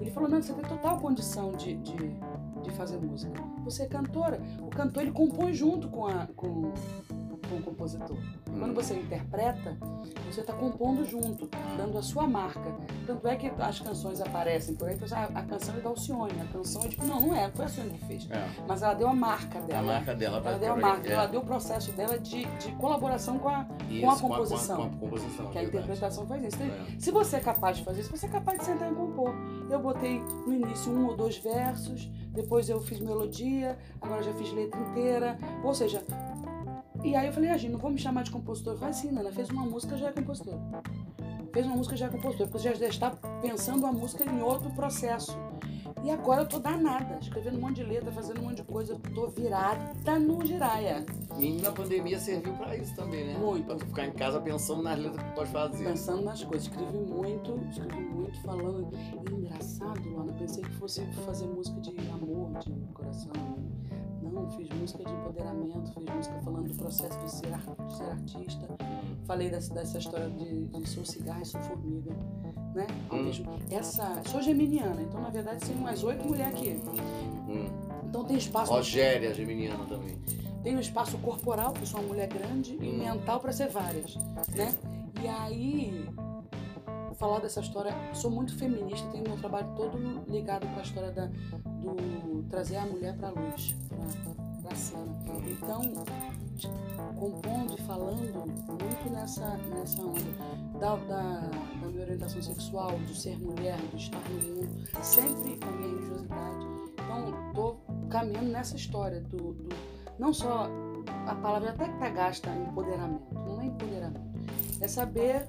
[0.00, 1.96] Ele falou: não, você tem total condição de, de,
[2.62, 3.42] de fazer música.
[3.64, 4.40] Você é cantora.
[4.60, 6.72] O cantor ele compõe junto com, a, com,
[7.48, 8.16] com o compositor.
[8.58, 9.76] Quando você interpreta,
[10.30, 12.74] você está compondo junto, dando a sua marca.
[13.06, 16.52] Tanto é que as canções aparecem por aí, ah, a canção é da Alcione, a
[16.52, 18.30] canção é tipo, não, não é, foi a Alcione que fez.
[18.30, 18.48] É.
[18.66, 19.80] Mas ela deu a marca dela.
[19.80, 20.42] A marca dela.
[20.44, 21.12] Ela deu a marca, é.
[21.12, 24.76] ela deu o processo dela de, de colaboração com a, isso, com a composição.
[24.76, 25.50] Com a, com a, com a composição.
[25.50, 26.62] Que a interpretação faz isso.
[26.62, 26.98] É.
[26.98, 29.32] Se você é capaz de fazer isso, você é capaz de sentar e compor.
[29.70, 34.52] Eu botei no início um ou dois versos, depois eu fiz melodia, agora já fiz
[34.52, 35.38] letra inteira.
[35.64, 36.04] Ou seja,
[37.06, 38.76] e aí eu falei, ah, gente, não vou me chamar de compositor.
[38.76, 40.58] Falei assim, Nana, fez uma música, já é compositor.
[41.52, 42.48] Fez uma música, já é compositor.
[42.48, 45.38] Porque você já está pensando a música em outro processo.
[46.02, 48.92] E agora eu tô danada, escrevendo um monte de letra, fazendo um monte de coisa,
[48.92, 51.06] eu tô virada no giraia.
[51.38, 53.38] E na pandemia serviu pra isso também, né?
[53.38, 53.66] Muito.
[53.66, 55.84] Pra ficar em casa pensando nas letras que tu pode fazer.
[55.84, 56.68] Pensando nas coisas.
[56.68, 58.88] Escrevi muito, escrevi muito, falando.
[58.94, 63.32] E engraçado, Luana, pensei que fosse fazer música de amor, de coração.
[64.56, 68.68] Fiz música de empoderamento, fiz música falando do processo de ser, de ser artista.
[69.26, 72.12] Falei dessa, dessa história de, de sou cigarro e sou formiga.
[72.74, 72.86] Né?
[73.10, 73.30] Hum.
[73.70, 76.80] Essa, sou geminiana, então na verdade tem umas oito mulheres aqui.
[77.48, 77.66] Hum.
[78.04, 78.72] Então tem espaço.
[78.72, 80.18] Rogéria, geminiana também.
[80.62, 82.84] Tem um espaço corporal, que sou uma mulher grande, hum.
[82.84, 84.16] e mental para ser várias.
[84.54, 84.74] Né?
[85.22, 86.06] E aí,
[87.16, 89.98] falar dessa história, sou muito feminista, tenho meu trabalho todo
[90.28, 93.74] ligado com a história da, do trazer a mulher para a luz,
[94.62, 95.16] para a cena.
[95.48, 95.82] Então,
[97.18, 101.40] compondo e falando muito nessa, nessa onda da, da,
[101.80, 105.88] da minha orientação sexual, de ser mulher, de estar no mundo, sempre com a minha
[105.88, 106.66] religiosidade.
[106.92, 109.68] Então, estou caminhando nessa história do, do
[110.18, 110.68] não só
[111.26, 114.35] a palavra até que tá gasta empoderamento, não é empoderamento.
[114.80, 115.46] É saber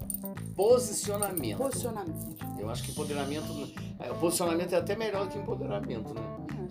[0.55, 1.57] posicionamento.
[1.57, 2.35] Posicionamento.
[2.59, 3.47] Eu acho que empoderamento,
[3.99, 6.21] é, o posicionamento é até melhor que empoderamento, né?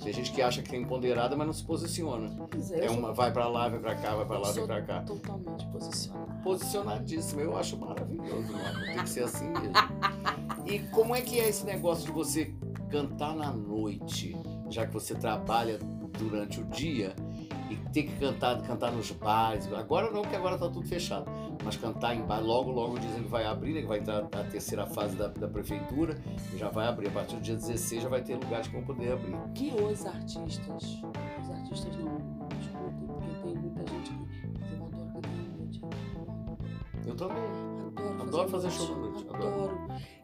[0.02, 2.48] Tem gente que acha que é empoderada, mas não se posiciona.
[2.72, 5.02] É, é uma, vai para lá, vai para cá, vai para lá, vai para cá.
[5.02, 6.34] Totalmente posicionada.
[6.42, 8.84] Posicionadíssimo, eu acho maravilhoso, mano.
[8.84, 9.72] Tem que ser assim mesmo.
[10.66, 12.54] E como é que é esse negócio de você
[12.90, 14.36] cantar na noite,
[14.68, 15.78] já que você trabalha
[16.18, 17.14] durante o dia
[17.70, 19.72] e ter que cantar, cantar nos bares.
[19.72, 21.30] Agora não, porque agora tá tudo fechado.
[21.64, 24.44] Mas cantar em bar, logo, logo dizem que vai abrir, né, que vai entrar a
[24.44, 26.16] terceira fase da, da prefeitura
[26.52, 27.08] e já vai abrir.
[27.08, 29.36] A partir do dia 16 já vai ter lugares que vão poder abrir.
[29.54, 31.02] Que os artistas,
[31.42, 32.18] os artistas não
[32.60, 35.80] escutem, porque tem muita gente que eu adoro cantar à noite.
[37.06, 37.76] Eu também.
[37.96, 39.26] Adoro, adoro fazer, fazer show à noite.
[39.28, 39.46] Adoro.
[39.46, 40.15] adoro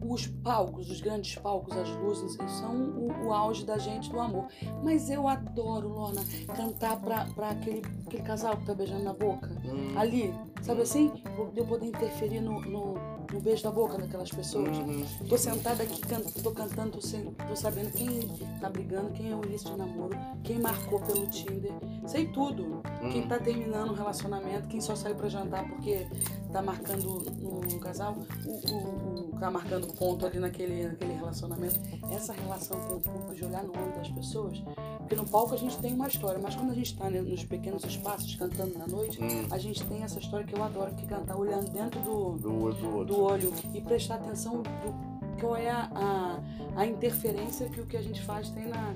[0.00, 4.46] os palcos, os grandes palcos, as luzes, são o, o, auge da gente do amor.
[4.82, 6.22] Mas eu adoro, Lorna,
[6.54, 9.50] cantar pra, pra aquele, aquele casal que tá beijando na boca.
[9.64, 9.98] Hum.
[9.98, 11.12] Ali, sabe assim?
[11.54, 12.94] Eu poder interferir no, no,
[13.32, 14.78] no, beijo da boca daquelas pessoas.
[14.78, 15.04] Hum.
[15.28, 18.20] Tô sentada aqui, can, tô cantando, tô, tô sabendo quem
[18.60, 21.72] tá brigando, quem é o início de namoro, quem marcou pelo Tinder.
[22.06, 22.82] Sei tudo.
[23.02, 23.10] Hum.
[23.10, 26.06] Quem tá terminando um relacionamento, quem só saiu pra jantar porque
[26.52, 28.16] tá marcando no casal.
[28.46, 31.80] o, o, o tá marcando ponto ali naquele, naquele relacionamento.
[32.12, 34.62] Essa relação com o público, de olhar no olho das pessoas.
[34.98, 37.44] Porque no palco a gente tem uma história, mas quando a gente está né, nos
[37.44, 39.48] pequenos espaços cantando na noite, hum.
[39.50, 43.04] a gente tem essa história que eu adoro, que cantar olhando dentro do, do, do,
[43.04, 47.96] do olho e prestar atenção do, qual é a, a, a interferência que o que
[47.96, 48.94] a gente faz tem na,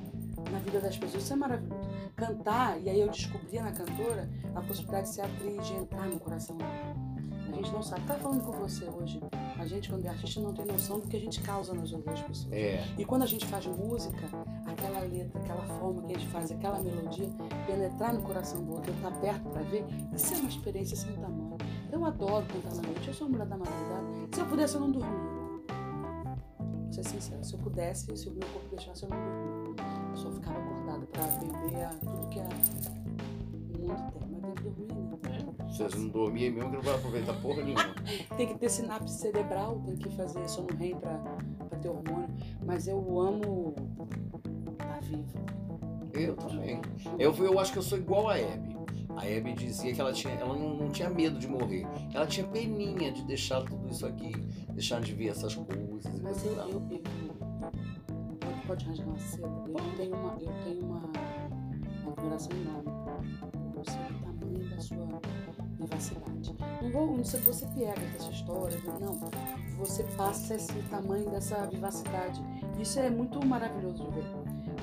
[0.50, 1.22] na vida das pessoas.
[1.22, 1.88] Isso é maravilhoso.
[2.14, 6.18] Cantar, e aí eu descobri na cantora a possibilidade de ser atriz, de entrar no
[6.18, 7.15] coração dela
[7.56, 8.02] gente não sabe.
[8.06, 9.20] Tá falando com você hoje.
[9.58, 12.20] A gente, quando é artista, não tem noção do que a gente causa nas outras
[12.20, 12.52] pessoas.
[12.52, 12.84] É.
[12.98, 14.26] E quando a gente faz música,
[14.66, 17.28] aquela letra, aquela forma que a gente faz, aquela melodia,
[17.66, 21.56] penetrar no coração do outro, estar perto para ver, isso é uma experiência sem tamanho.
[21.90, 23.08] Eu adoro cantar na noite.
[23.08, 24.06] Eu sou uma mulher da madrugada.
[24.32, 25.36] Se eu pudesse, eu não dormia.
[26.58, 27.42] Vou ser sincera.
[27.42, 29.16] Se eu pudesse, se o meu corpo deixasse, eu não
[29.64, 29.84] dormia.
[30.10, 32.42] Eu só ficava acordada para beber tudo que a...
[32.42, 32.48] o
[33.80, 33.86] mundo tem.
[33.86, 35.35] Mas tem que dormir, né?
[35.68, 37.94] Vocês não dormir mesmo que não vai aproveitar porra nenhuma.
[38.36, 41.18] tem que ter sinapse cerebral, tem que fazer sono REM pra,
[41.68, 42.28] pra ter hormônio.
[42.64, 43.74] Mas eu amo
[44.72, 45.44] estar tá vivo.
[46.14, 46.80] Eu também.
[47.18, 48.76] Eu, eu acho que eu sou igual a Hebe.
[49.16, 51.86] A Hebe dizia que ela, tinha, ela não, não tinha medo de morrer.
[52.12, 54.32] Ela tinha peninha de deixar tudo isso aqui,
[54.70, 56.20] deixar de ver essas coisas.
[56.20, 57.02] Mas eu, eu, eu,
[58.66, 59.46] pode rasgar uma seda.
[59.46, 61.02] Eu tenho uma, eu tenho uma,
[62.02, 62.90] uma admiração enorme
[63.52, 65.20] por você, o tamanho da sua
[65.78, 66.54] vivacidade.
[66.82, 69.18] Não vou, não sei, você pega essa história, não.
[69.78, 72.42] Você passa esse tamanho dessa vivacidade.
[72.80, 74.24] Isso é muito maravilhoso de ver.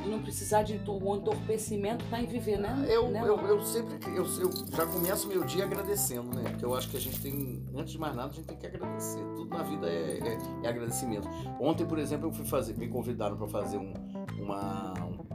[0.03, 2.85] De não precisar de um entorpecimento para em viver, né?
[2.89, 6.43] Eu, né, eu, eu, sempre eu, eu já começo meu dia agradecendo, né?
[6.49, 8.67] Porque eu acho que a gente tem, antes de mais nada, a gente tem que
[8.67, 9.23] agradecer.
[9.35, 11.29] Tudo na vida é, é, é agradecimento.
[11.59, 13.93] Ontem, por exemplo, eu fui fazer, me convidaram para fazer um,
[14.39, 15.32] uma, um, uma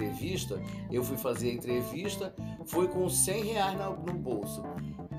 [0.00, 0.60] entrevista.
[0.90, 2.34] Eu fui fazer a entrevista,
[2.66, 4.62] foi com 100 reais no bolso.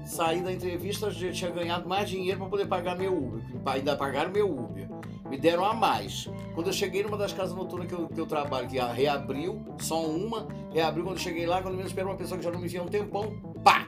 [0.04, 3.44] Saí da entrevista, já tinha ganhado mais dinheiro para poder pagar meu Uber.
[3.66, 4.90] Ainda pagaram meu Uber.
[5.30, 6.28] Me deram a mais.
[6.56, 10.04] Quando eu cheguei numa das casas noturnas que eu, que eu trabalho, que reabriu, só
[10.04, 11.06] uma, reabriu.
[11.06, 12.82] Quando eu cheguei lá, quando eu me esperou uma pessoa que já não me via
[12.82, 13.32] um tempão,
[13.64, 13.88] pá!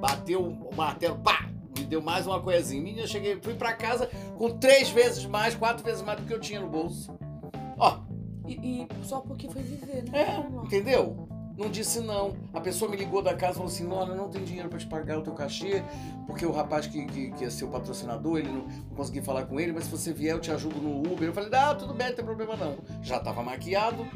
[0.00, 1.48] Bateu o martelo, pá!
[1.76, 2.82] Me deu mais uma coisinha.
[2.82, 6.40] Menina, cheguei, fui para casa com três vezes mais, quatro vezes mais do que eu
[6.40, 7.18] tinha no bolso.
[7.78, 8.07] Ó.
[8.48, 10.18] E, e só porque foi viver, né?
[10.20, 11.28] É, entendeu?
[11.58, 12.36] Não disse não.
[12.54, 14.86] A pessoa me ligou da casa e falou assim: Lona, não tem dinheiro para te
[14.86, 15.82] pagar o teu cachê,
[16.24, 19.58] porque o rapaz que, que, que é seu patrocinador, ele não, não consegui falar com
[19.58, 21.28] ele, mas se você vier, eu te ajudo no Uber.
[21.28, 22.78] Eu falei: Ah, tudo bem, não tem problema não.
[23.02, 24.06] Já estava maquiado,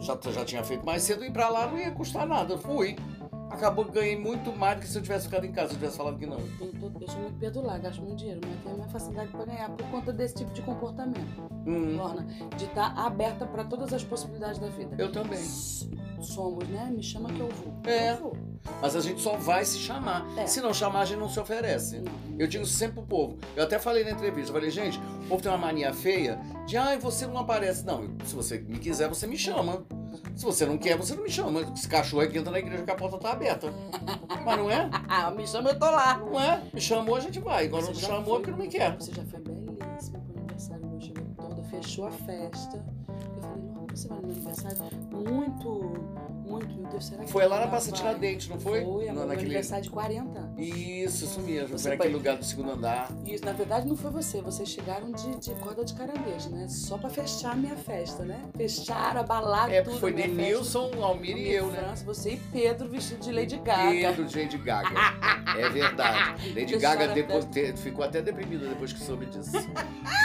[0.00, 2.54] já, já tinha feito mais cedo, e para lá não ia custar nada.
[2.54, 2.96] Eu fui.
[3.56, 5.78] Acabou que ganhei muito mais do que se eu tivesse ficado em casa, se eu
[5.78, 6.38] tivesse falado que não.
[6.38, 9.70] Eu, eu sou muito pedular, gasto muito dinheiro, mas tenho a minha facilidade para ganhar
[9.70, 11.42] por conta desse tipo de comportamento.
[11.66, 11.96] Hum.
[11.96, 14.94] Lorna, de estar tá aberta para todas as possibilidades da vida.
[14.98, 15.42] Eu também
[16.20, 16.92] somos, né?
[16.94, 17.74] Me chama que eu vou.
[17.84, 18.12] É.
[18.12, 18.36] Eu vou.
[18.82, 20.26] Mas a gente só vai se chamar.
[20.36, 20.46] É.
[20.46, 22.02] Se não chamar, a gente não se oferece.
[22.38, 23.38] Eu digo sempre pro povo.
[23.54, 26.76] Eu até falei na entrevista, eu falei, gente, o povo tem uma mania feia de,
[26.76, 27.86] ai, você não aparece.
[27.86, 29.84] Não, se você me quiser, você me chama.
[30.36, 31.62] Se você não quer, você não me chama.
[31.62, 33.72] Esse cachorro é que entra na igreja que a porta tá aberta.
[34.44, 34.90] Mas não é?
[35.08, 36.18] Ah, me chama, eu tô lá.
[36.18, 36.62] Não é?
[36.74, 37.66] Me chamou, a gente vai.
[37.66, 38.94] Agora não chamou foi, porque não me quer.
[38.96, 42.84] Você já foi belíssima pro aniversário meu, chegou toda, fechou a festa.
[43.08, 44.78] Eu falei, não, você vai no aniversário
[45.10, 45.94] muito
[46.46, 47.76] Muito, meu Deus, será que Foi lá na?
[47.80, 48.82] Tiradentes, não foi?
[48.84, 50.52] Foi, meu naquele- aniversário de 40.
[50.56, 51.78] Isso, isso mesmo.
[51.78, 53.10] Foi naquele lugar do segundo andar.
[53.24, 54.40] Isso, na verdade, não foi você.
[54.40, 56.66] Vocês chegaram de, de corda de caranguejo, né?
[56.68, 58.40] Só pra fechar a minha festa, né?
[58.56, 59.98] Fechar, abalar É, tudo.
[59.98, 60.12] foi.
[60.12, 61.78] Denilson, Almir e eu, né?
[61.80, 63.90] França, você e Pedro vestido de Lady Gaga.
[63.90, 64.90] Pedro de Lady Gaga.
[65.56, 66.52] É verdade.
[66.54, 69.52] Lady Gaga depois te- ficou até deprimida depois que soube disso.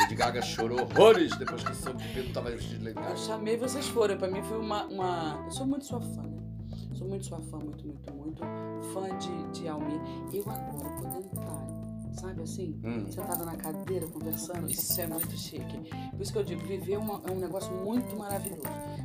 [0.02, 3.16] Lady Gaga chorou horrores depois que soube que Pedro tava vestido de Lady Eu Gaga.
[3.16, 4.18] chamei vocês foram.
[4.18, 5.42] Pra mim foi uma, uma.
[5.46, 6.11] Eu sou muito sua fã, né?
[7.12, 8.42] Muito sua fã, muito, muito, muito.
[8.94, 10.00] Fã de, de Almir.
[10.34, 11.68] Eu agora, podendo estar,
[12.22, 12.80] sabe assim?
[12.84, 13.06] Hum.
[13.12, 15.90] Sentada na cadeira, conversando, isso é muito chique.
[16.12, 18.62] Por isso que eu digo, viver uma- é um negócio muito maravilhoso.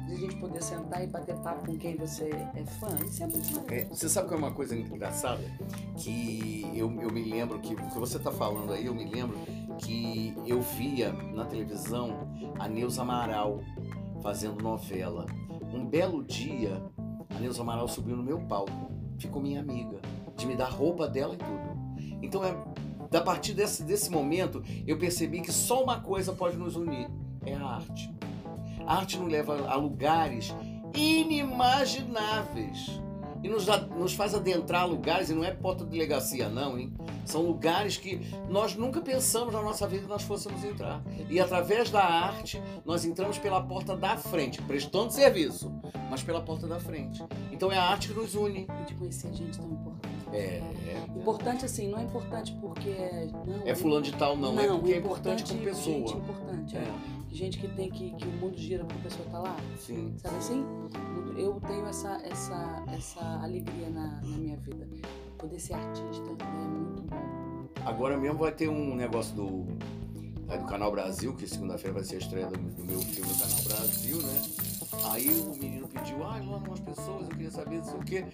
[0.07, 3.27] De a gente poder sentar e bater papo com quem você é fã, isso é
[3.27, 3.95] muito É, maravilhoso.
[3.95, 5.43] você sabe que é uma coisa engraçada?
[5.97, 9.37] Que eu, eu me lembro que o que você tá falando aí, eu me lembro
[9.79, 13.61] que eu via na televisão a Neuza Amaral
[14.23, 15.27] fazendo novela.
[15.75, 16.81] Um belo dia,
[17.31, 19.99] a Neuza Amaral subiu no meu palco, ficou minha amiga,
[20.37, 21.77] de me dar roupa dela e tudo.
[22.23, 22.55] Então é
[23.17, 27.09] a partir desse, desse momento eu percebi que só uma coisa pode nos unir,
[27.45, 28.13] é a arte.
[28.87, 30.55] A arte nos leva a lugares
[30.95, 33.01] inimagináveis
[33.43, 36.93] e nos, nos faz adentrar lugares, e não é porta de delegacia, não, hein?
[37.27, 41.03] São lugares que nós nunca pensamos na nossa vida que nós fôssemos entrar.
[41.29, 45.73] E através da arte, nós entramos pela porta da frente, prestando serviço,
[46.09, 47.23] mas pela porta da frente.
[47.53, 48.67] Então é a arte que nos une.
[48.83, 50.17] E de conhecer gente tão importante.
[50.33, 51.05] É, é.
[51.17, 53.29] Importante assim, não é importante porque é.
[53.47, 55.97] Não, É fulano de tal, não, é porque é importante como Gente pessoa.
[56.17, 56.81] importante, é.
[56.81, 56.95] É,
[57.35, 59.57] Gente que tem que, que o mundo gira porque a pessoa tá lá.
[59.79, 60.15] sim.
[60.19, 60.65] Sabe assim?
[61.37, 64.89] Eu tenho essa, essa, essa alegria na, na minha vida.
[65.39, 67.69] Poder ser artista é muito bom.
[67.85, 72.19] Agora mesmo vai ter um negócio do, do Canal Brasil, que segunda-feira vai ser a
[72.19, 74.76] estreia do, do meu filme no Canal Brasil, né?
[75.05, 78.25] Aí o menino pediu, ah, lá umas pessoas, eu queria saber, não sei o quê.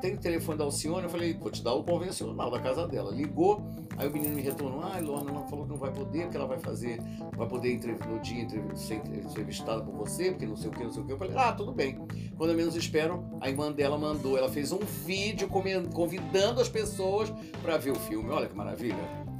[0.00, 1.04] Tem o telefone da Alcione?
[1.04, 3.10] Eu falei, vou te dar o convencional da casa dela.
[3.10, 3.62] Ligou,
[3.96, 6.46] aí o menino me retornou, ah, Lorna, ela falou que não vai poder, porque ela
[6.46, 7.00] vai fazer,
[7.36, 11.02] vai poder no dia ser entrevistada por você, porque não sei o que, não sei
[11.02, 11.12] o que.
[11.12, 11.98] Eu falei, ah, tudo bem.
[12.36, 17.32] Quando eu menos espero, a irmã dela mandou, ela fez um vídeo convidando as pessoas
[17.62, 18.30] para ver o filme.
[18.30, 19.30] Olha que maravilha.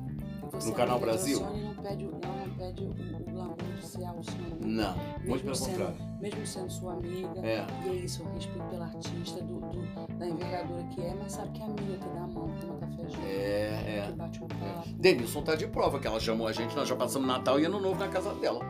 [0.52, 1.44] Você, No Canal Brasil?
[1.44, 2.20] Alcione, não pede, não
[2.58, 3.19] pede
[4.08, 4.84] o, o né?
[4.84, 6.10] Não, muito pelo sendo- contrário.
[6.20, 7.40] Mesmo sendo sua amiga.
[7.46, 7.66] É.
[7.84, 11.50] E é isso, eu respeito pela artista, do, do- da envergadura que é, mas sabe
[11.52, 14.12] que é amiga, que dá a mão, toma café junto, É, que é.
[14.16, 14.88] bate um papo.
[14.98, 17.80] Denilson tá de prova, que ela chamou a gente, nós já passamos Natal e Ano
[17.80, 18.60] Novo na casa dela.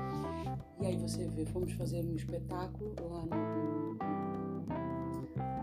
[0.80, 3.94] E aí você vê, fomos fazer um espetáculo lá no-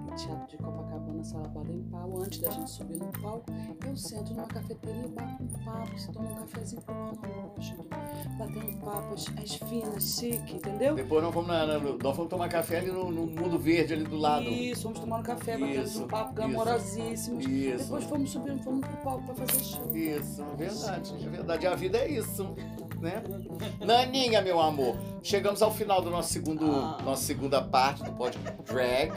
[0.01, 2.17] no Teatro de Copacabana, Sala Baden Pau.
[2.21, 3.45] Antes da gente subir no palco,
[3.85, 7.85] eu sento numa cafeteria e bato um papo, se toma um cafezinho com o Washington,
[8.37, 10.95] batendo papo, as, as finas, chique, entendeu?
[10.95, 14.03] Depois nós fomos, na, na- nós fomos tomar café ali no, no Mundo Verde, ali
[14.03, 14.45] do lado.
[14.49, 17.45] Isso, fomos tomar um café, batendo Isso, um papo glamorosíssimos.
[17.45, 17.83] Isso.
[17.83, 19.95] Depois fomos subindo, fomos pro palco pra fazer show.
[19.97, 21.67] Isso, é verdade, é verdade.
[21.67, 22.43] A vida é isso,
[22.99, 23.23] né?
[23.85, 26.97] Naninha, meu amor, chegamos ao final do nosso segundo, Ah.
[27.03, 29.11] nossa segunda parte do podcast Drag.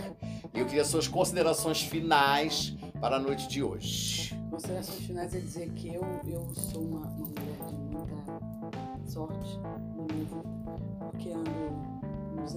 [0.53, 4.37] E eu queria suas considerações finais para a noite de hoje.
[4.51, 9.79] Considerações finais é dizer que eu, eu sou uma, uma mulher de muita sorte na
[9.95, 10.43] minha vida,
[11.11, 11.51] porque ando,
[12.31, 12.55] como diz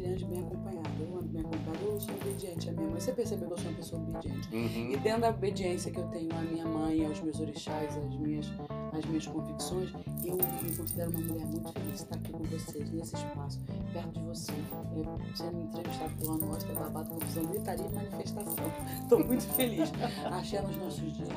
[0.00, 0.88] filha ande bem acompanhada.
[0.98, 3.00] Eu ando bem acompanhada, eu sou obediente à minha mãe.
[3.00, 4.48] Você percebeu que eu sou uma pessoa obediente.
[4.52, 4.56] E
[4.96, 5.02] Uhum.
[5.02, 8.46] dentro da obediência que eu tenho à minha mãe, aos meus orixás, às minhas,
[8.92, 9.92] às minhas convicções,
[10.24, 13.60] eu me considero uma mulher muito feliz de estar aqui com vocês, nesse espaço,
[13.92, 18.72] perto de você, é, sendo entrevistada pelo ano Oscar, babado, confusão, gritaria e manifestação.
[19.02, 19.92] Estou muito feliz.
[20.30, 21.28] Axé nos nossos dias.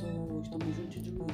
[0.00, 1.32] Tô, estamos juntos de novo.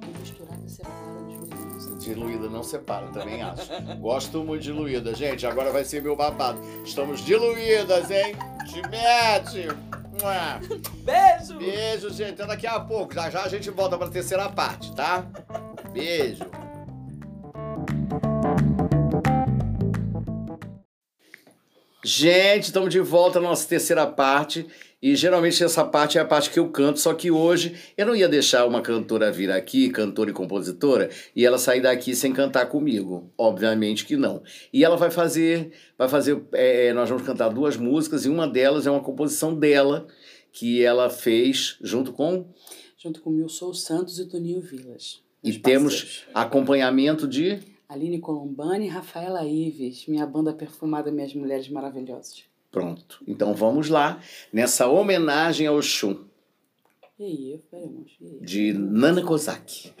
[0.00, 2.04] Porque misturada e separada nos meninos.
[2.04, 3.70] Diluída não separa, também acho.
[4.00, 5.14] Gosto muito de diluída.
[5.14, 6.60] Gente, agora vai ser meu babado.
[6.84, 8.34] Estamos diluídas, hein?
[8.66, 9.68] Te mete!
[11.02, 11.58] Beijo!
[11.58, 12.34] Beijo, gente.
[12.34, 13.14] Até daqui a pouco.
[13.14, 15.24] Já já a gente volta para a terceira parte, tá?
[15.92, 16.44] Beijo.
[22.04, 24.66] Gente, estamos de volta na nossa terceira parte.
[25.00, 28.14] E geralmente essa parte é a parte que eu canto, só que hoje eu não
[28.14, 32.66] ia deixar uma cantora vir aqui, cantora e compositora, e ela sair daqui sem cantar
[32.66, 33.28] comigo.
[33.36, 34.44] Obviamente que não.
[34.72, 38.86] E ela vai fazer, vai fazer, é, nós vamos cantar duas músicas, e uma delas
[38.86, 40.06] é uma composição dela,
[40.52, 42.46] que ela fez junto com.
[42.96, 45.20] Junto com o Milson Santos e Toninho Vilas.
[45.42, 46.24] E meus temos parceiros.
[46.32, 47.58] acompanhamento de.
[47.92, 52.44] Aline Colombani e Rafaela Ives, minha banda perfumada Minhas Mulheres Maravilhosas.
[52.70, 53.22] Pronto.
[53.28, 54.18] Então vamos lá,
[54.52, 56.16] nessa homenagem ao Xum,
[57.18, 58.16] E aí, esperamos.
[58.20, 58.40] E aí?
[58.40, 59.92] de Nana Kozak.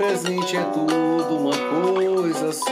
[0.00, 2.70] Presente é tudo uma coisa só.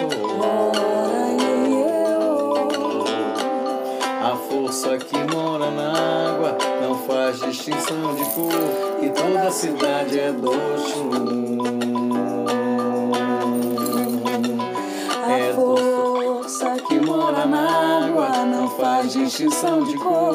[4.22, 5.92] A força que mora na
[6.30, 8.52] água não faz distinção de cor
[9.02, 10.52] e toda a cidade é do
[15.30, 20.34] É força que mora na água não faz distinção de cor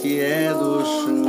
[0.00, 1.24] que é do chum.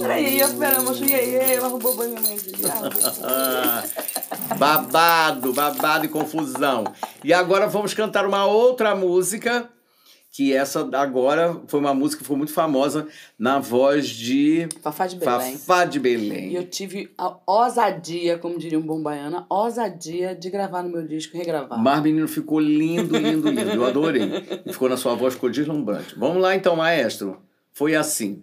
[0.00, 2.38] Peraí, esperamos o Iê, ela roubou banho minha mãe.
[4.58, 6.84] babado, babado e confusão.
[7.22, 9.68] E agora vamos cantar uma outra música
[10.30, 13.06] que essa agora foi uma música que foi muito famosa
[13.38, 15.52] na voz de Fafá de Belém.
[15.56, 16.50] Fafá de Belém.
[16.50, 21.06] E eu tive a ousadia, como diria um bom baiana, ousadia de gravar no meu
[21.06, 21.78] disco e regravar.
[21.78, 23.70] Mar Menino ficou lindo, lindo, lindo.
[23.70, 24.22] Eu adorei.
[24.64, 26.14] E ficou na sua voz, ficou deslumbrante.
[26.16, 27.40] Vamos lá então, maestro.
[27.72, 28.42] Foi assim.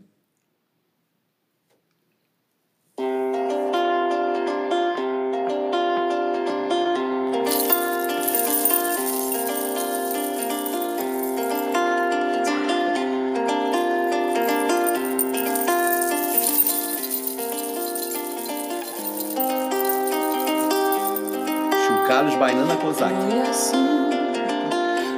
[22.16, 23.14] Carlos Bainana Kozak.
[23.14, 24.10] Foi assim,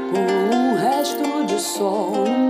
[0.10, 2.47] com um resto de sol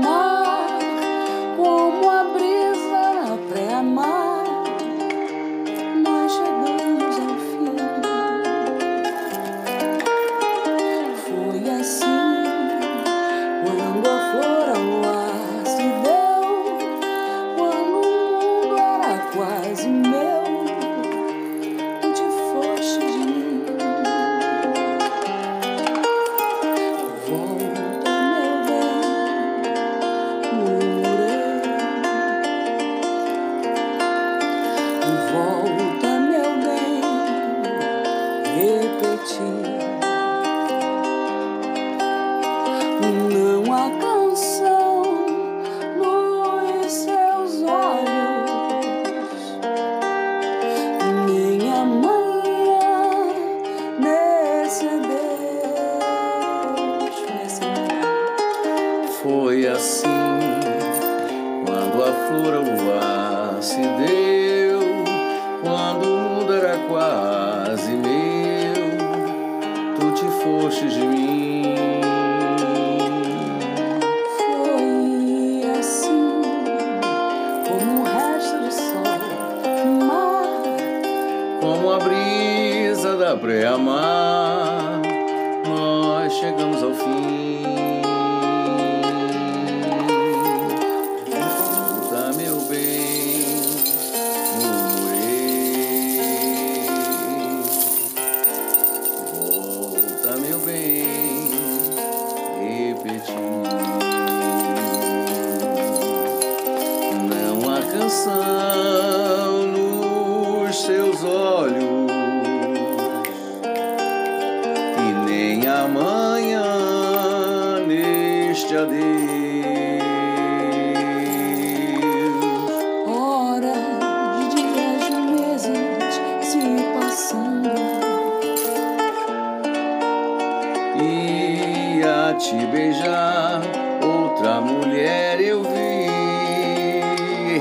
[38.57, 39.76] 也不轻。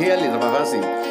[0.06, 1.05] Errei a letra, mas assim.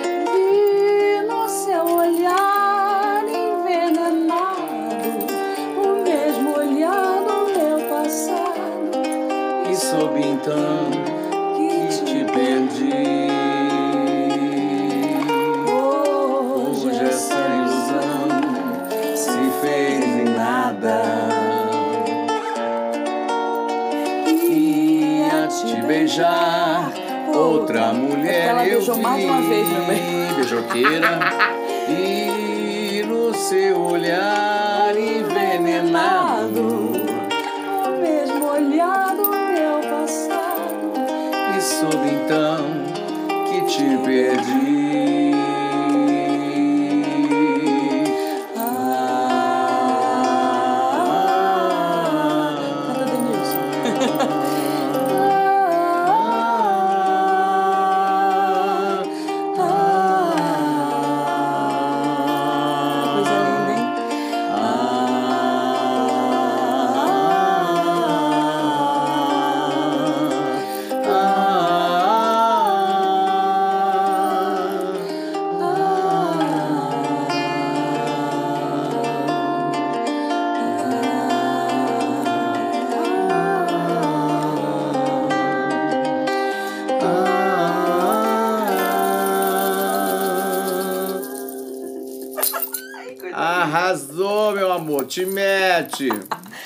[95.05, 96.09] Te mete.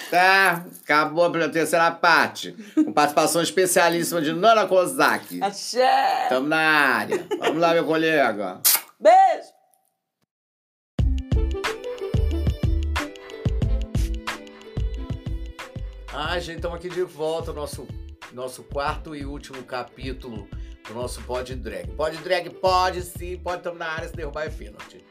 [0.09, 0.65] Tá?
[0.83, 2.55] Acabou a terceira parte.
[2.73, 5.41] Com participação especialíssima de Nana Kozak.
[5.41, 6.27] Axé!
[6.29, 7.27] Tamo na área.
[7.39, 8.61] Vamos lá, meu colega.
[8.99, 9.59] Beijo!
[16.11, 17.87] Ah, gente, estamos aqui de volta, nosso,
[18.33, 20.49] nosso quarto e último capítulo
[20.87, 21.87] do nosso Pod Drag.
[21.91, 25.05] Pod Drag pode sim, pode estar na área se derrubar é pênalti.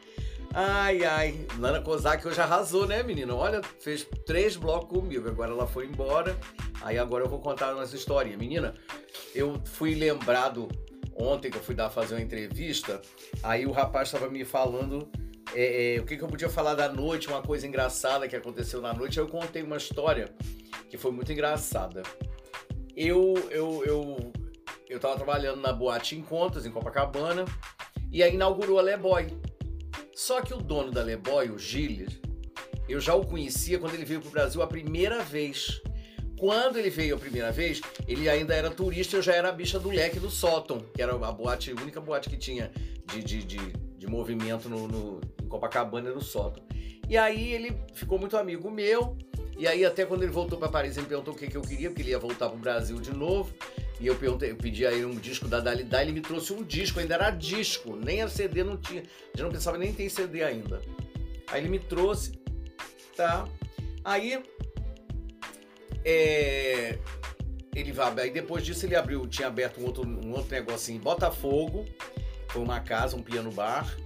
[0.55, 3.35] Ai, ai, Nana Kozak hoje arrasou, né, menina?
[3.35, 6.37] Olha, fez três blocos comigo, agora ela foi embora,
[6.81, 8.37] aí agora eu vou contar a nossa historinha.
[8.37, 8.75] Menina,
[9.35, 10.69] eu fui lembrado
[11.15, 13.01] ontem que eu fui dar fazer uma entrevista,
[13.43, 15.11] aí o rapaz estava me falando
[15.55, 18.81] é, é, o que, que eu podia falar da noite, uma coisa engraçada que aconteceu
[18.81, 19.19] na noite.
[19.19, 20.35] Eu contei uma história
[20.89, 22.03] que foi muito engraçada.
[22.97, 24.33] Eu, eu, eu,
[24.89, 27.45] eu tava trabalhando na Boate Encontros, em Copacabana,
[28.11, 29.29] e aí inaugurou a Leboy.
[30.19, 32.19] Só que o dono da Leboy, o Gilles,
[32.89, 35.81] eu já o conhecia quando ele veio pro Brasil a primeira vez.
[36.37, 39.53] Quando ele veio a primeira vez, ele ainda era turista e eu já era a
[39.53, 42.69] bicha do leque do Sóton, que era a boate, a única boate que tinha
[43.07, 46.67] de, de, de, de movimento no, no, em Copacabana no Sóton.
[47.09, 49.17] E aí ele ficou muito amigo meu,
[49.57, 51.91] e aí até quando ele voltou para Paris, ele perguntou o que, que eu queria,
[51.91, 53.55] porque ele ia voltar pro Brasil de novo.
[54.01, 56.63] E eu, perguntei, eu pedi a ele um disco da Dalida, ele me trouxe um
[56.63, 59.03] disco, ainda era disco, nem a CD não tinha.
[59.35, 60.81] Já não pensava nem ter CD ainda.
[61.49, 62.33] Aí ele me trouxe,
[63.17, 63.49] tá?
[64.05, 64.41] Aí
[66.05, 66.99] é,
[67.75, 70.99] ele vai, aí depois disso ele abriu, tinha aberto um outro, um outro negócio em
[70.99, 71.85] Botafogo,
[72.49, 73.97] foi uma casa, um piano bar,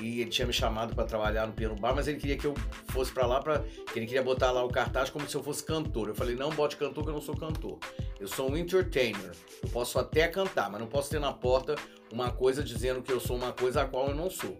[0.00, 2.54] e ele tinha me chamado para trabalhar no piano bar, mas ele queria que eu
[2.88, 3.64] fosse para lá para
[3.94, 6.08] ele queria botar lá o cartaz como se eu fosse cantor.
[6.08, 7.78] Eu falei: "Não, bote cantor que eu não sou cantor.
[8.20, 9.32] Eu sou um entertainer.
[9.62, 11.74] Eu posso até cantar, mas não posso ter na porta
[12.12, 14.56] uma coisa dizendo que eu sou uma coisa a qual eu não sou.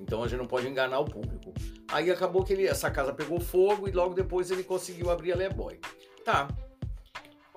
[0.00, 1.52] Então a gente não pode enganar o público.
[1.88, 5.36] Aí acabou que ele, essa casa pegou fogo e logo depois ele conseguiu abrir a
[5.36, 5.78] Leboy.
[6.24, 6.48] Tá.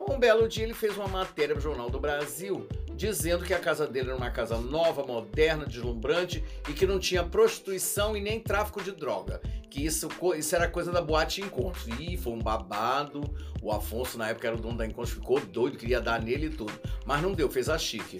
[0.09, 3.85] Um belo dia ele fez uma matéria no Jornal do Brasil dizendo que a casa
[3.85, 8.81] dele era uma casa nova, moderna, deslumbrante e que não tinha prostituição e nem tráfico
[8.81, 9.39] de droga.
[9.69, 11.87] Que isso, isso era coisa da boate Encontros.
[11.99, 13.21] E foi um babado.
[13.61, 16.49] O Afonso, na época, era o dono da Encontros, ficou doido, queria dar nele e
[16.49, 16.73] tudo.
[17.05, 18.19] Mas não deu, fez a chique.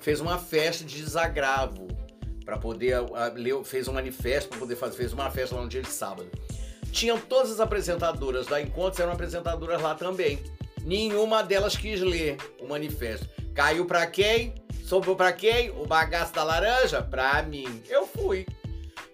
[0.00, 1.86] Fez uma festa de desagravo
[2.46, 2.96] para poder.
[3.64, 4.96] Fez um manifesto para poder fazer.
[4.96, 6.30] Fez uma festa lá no dia de sábado.
[6.90, 10.42] Tinham todas as apresentadoras da Encontros, eram apresentadoras lá também.
[10.84, 13.28] Nenhuma delas quis ler o manifesto.
[13.54, 14.54] Caiu pra quem?
[14.84, 15.70] Sobrou pra quem?
[15.70, 17.00] O bagaço da laranja?
[17.02, 17.82] Pra mim.
[17.88, 18.46] Eu fui.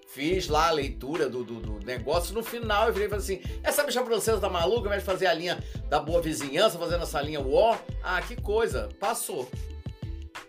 [0.09, 2.35] Fiz lá a leitura do, do, do negócio.
[2.35, 5.35] No final eu virei e falei assim: essa bicha francesa tá maluca, de fazer a
[5.35, 7.79] linha da boa vizinhança, fazendo essa linha UO.
[8.03, 8.89] Ah, que coisa.
[8.99, 9.49] Passou.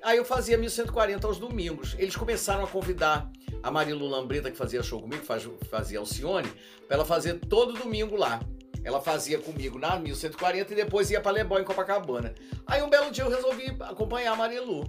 [0.01, 1.95] Aí eu fazia 1140 aos domingos.
[1.99, 3.30] Eles começaram a convidar
[3.61, 5.24] a Marilu Lambreta, que fazia show comigo,
[5.69, 6.51] fazia Alcione,
[6.88, 8.39] pra ela fazer todo domingo lá.
[8.84, 12.34] Ela fazia comigo na 1140 e depois ia pra Lebó em Copacabana.
[12.65, 14.84] Aí um belo dia eu resolvi acompanhar a Marilu.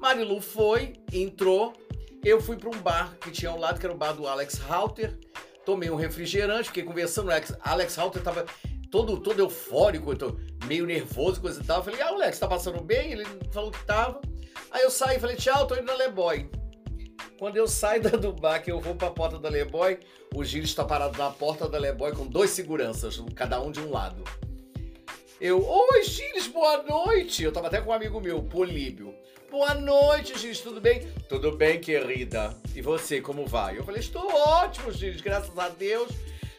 [0.00, 1.72] Marilu foi, entrou,
[2.24, 4.58] eu fui para um bar que tinha ao lado, que era o bar do Alex
[4.58, 5.18] Halter.
[5.64, 7.28] Tomei um refrigerante, fiquei conversando.
[7.28, 8.46] O Alex Halter tava
[8.90, 11.78] todo, todo eufórico, eu tô meio nervoso, coisa e tal.
[11.78, 13.12] Eu falei, ah, Alex, tá passando bem?
[13.12, 14.20] Ele falou que tava.
[14.70, 16.48] Aí eu saí e falei, tchau, tô indo na Leboy.
[17.38, 19.98] Quando eu saio da bar, que eu vou pra porta da Leboy,
[20.34, 23.90] o Gil está parado na porta da Leboy com dois seguranças, cada um de um
[23.90, 24.24] lado.
[25.38, 27.42] Eu, oi, Gilles, boa noite.
[27.42, 29.14] Eu tava até com um amigo meu, Políbio.
[29.50, 31.06] Boa noite, Gilles, tudo bem?
[31.28, 32.56] Tudo bem, querida.
[32.74, 33.76] E você, como vai?
[33.76, 36.08] Eu falei, estou ótimo, Gilles, graças a Deus.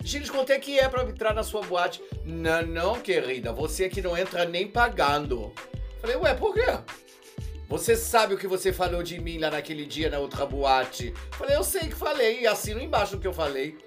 [0.03, 2.03] Gilles, quanto é que é pra entrar na sua boate?
[2.23, 5.51] Não, não, querida, você aqui não entra nem pagando.
[5.73, 6.61] Eu falei, ué, por quê?
[7.67, 11.13] Você sabe o que você falou de mim lá naquele dia na outra boate?
[11.31, 13.77] Falei, eu sei que falei, e assino embaixo o que eu falei.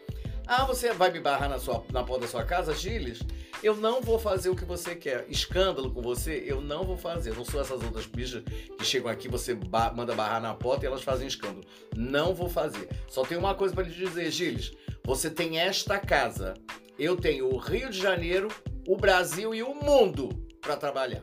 [0.46, 3.20] Ah, você vai me barrar na, sua, na porta da sua casa, Gilles?
[3.62, 5.24] Eu não vou fazer o que você quer.
[5.30, 7.34] Escândalo com você, eu não vou fazer.
[7.34, 8.42] Não sou essas outras bichas
[8.76, 11.64] que chegam aqui, você ba manda barrar na porta e elas fazem escândalo.
[11.96, 12.88] Não vou fazer.
[13.08, 14.72] Só tenho uma coisa para lhe dizer, Gilles.
[15.04, 16.52] Você tem esta casa.
[16.98, 18.48] Eu tenho o Rio de Janeiro,
[18.86, 20.28] o Brasil e o mundo
[20.60, 21.22] para trabalhar.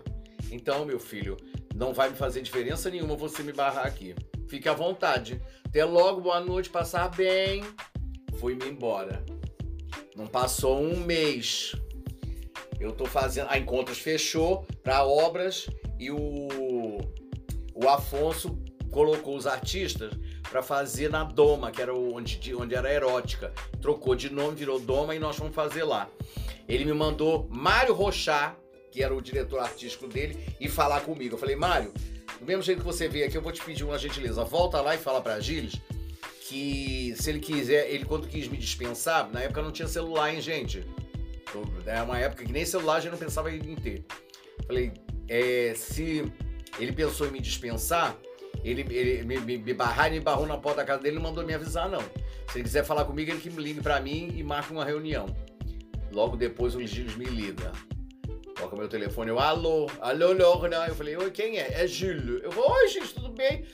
[0.49, 1.37] Então, meu filho,
[1.77, 4.13] não vai me fazer diferença nenhuma você me barrar aqui.
[4.49, 5.41] Fique à vontade.
[5.65, 7.63] Até logo, boa noite, passar bem
[8.37, 9.23] fui-me embora.
[10.15, 11.75] Não passou um mês.
[12.79, 13.47] Eu tô fazendo.
[13.49, 15.67] A Encontros fechou para obras
[15.99, 16.17] e o,
[17.73, 18.57] o Afonso
[18.91, 20.13] colocou os artistas
[20.49, 23.51] para fazer na Doma, que era onde, onde era erótica.
[23.81, 26.09] Trocou de nome, virou Doma e nós vamos fazer lá.
[26.67, 28.55] Ele me mandou Mário Rochá,
[28.91, 31.35] que era o diretor artístico dele, e falar comigo.
[31.35, 31.93] Eu falei, Mário,
[32.39, 34.43] do mesmo jeito que você veio aqui, eu vou te pedir uma gentileza.
[34.43, 35.79] Volta lá e fala pra Gilles
[36.47, 40.39] que se ele quiser, ele quando quis me dispensar, na época não tinha celular, hein,
[40.39, 40.85] gente?
[41.85, 44.05] Era uma época que nem celular a gente não pensava em ter.
[44.65, 44.93] Falei,
[45.27, 46.31] é, se
[46.79, 48.15] ele pensou em me dispensar,
[48.63, 51.23] ele, ele me, me, me barrar, ele me barrou na porta da casa dele, não
[51.23, 52.01] mandou me avisar, não.
[52.49, 55.25] Se ele quiser falar comigo, ele que me ligue para mim e marque uma reunião.
[56.11, 57.73] Logo depois o Gilles me liga.
[58.57, 60.87] Toca meu telefone, eu, alô, alô, Lorna.
[60.87, 61.83] Eu falei, oi, quem é?
[61.83, 62.43] É Gilles.
[62.43, 63.65] Eu vou, oi, Gilles, tudo bem?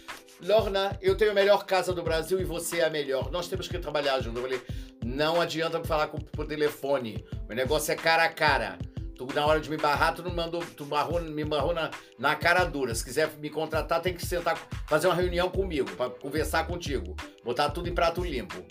[0.41, 3.31] Lorna, eu tenho a melhor casa do Brasil e você é a melhor.
[3.31, 4.39] Nós temos que trabalhar junto.
[4.39, 4.61] Eu falei,
[5.05, 7.23] não adianta me falar com, por telefone.
[7.49, 8.77] O negócio é cara a cara.
[9.15, 12.36] Tu, na hora de me barrar, tu não mandou, tu barrou, me barrou na, na
[12.36, 12.93] cara dura.
[12.93, 14.57] Se quiser me contratar, tem que sentar,
[14.88, 17.15] fazer uma reunião comigo, para conversar contigo.
[17.41, 18.61] Botar tudo em prato limpo.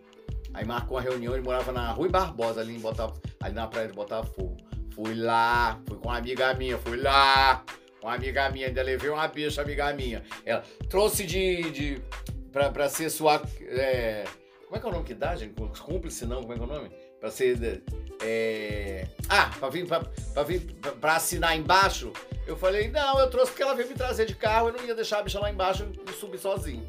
[0.53, 3.19] Aí marcou uma reunião, ele morava na Rui Barbosa, ali, em Botaf...
[3.41, 4.72] ali na praia de Botafogo.
[4.95, 7.65] Fui lá, fui com uma amiga minha, fui lá.
[8.03, 10.23] Uma amiga minha, ainda levei uma bicha, amiga minha.
[10.45, 11.71] Ela trouxe de.
[11.71, 12.03] de
[12.51, 13.43] pra, pra ser sua.
[13.61, 14.25] É,
[14.65, 15.55] como é que é o nome que dá, gente?
[15.81, 16.91] Cúmplice não, como é que é o nome?
[17.21, 17.83] Pra ser.
[18.21, 22.13] É, ah, pra vir, pra, pra, vir pra, pra assinar embaixo.
[22.47, 24.95] Eu falei, não, eu trouxe porque ela veio me trazer de carro, eu não ia
[24.95, 26.87] deixar a bicha lá embaixo e subir sozinho.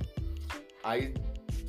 [0.84, 1.14] Aí,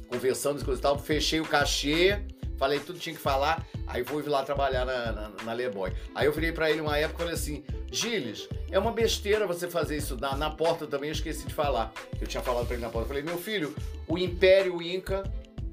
[0.08, 2.22] conversando coisa e tal, fechei o cachê,
[2.58, 5.92] falei tudo tinha que falar, aí fui lá trabalhar na, na, na Leboy.
[6.14, 9.68] Aí eu virei pra ele uma época e falei assim, Gilles, é uma besteira você
[9.68, 11.92] fazer isso na, na porta também, eu esqueci de falar.
[12.20, 13.04] Eu tinha falado pra ele na porta.
[13.04, 13.74] Eu falei, meu filho,
[14.08, 15.22] o Império Inca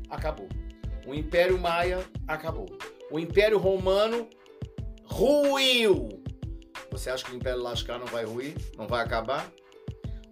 [0.10, 0.48] acabou.
[1.06, 2.68] O Império Maia acabou.
[3.10, 4.30] O Império Romano
[5.04, 6.10] ruiu.
[6.92, 8.56] Você acha que o Império Lascar não vai ruir?
[8.78, 9.52] Não vai acabar?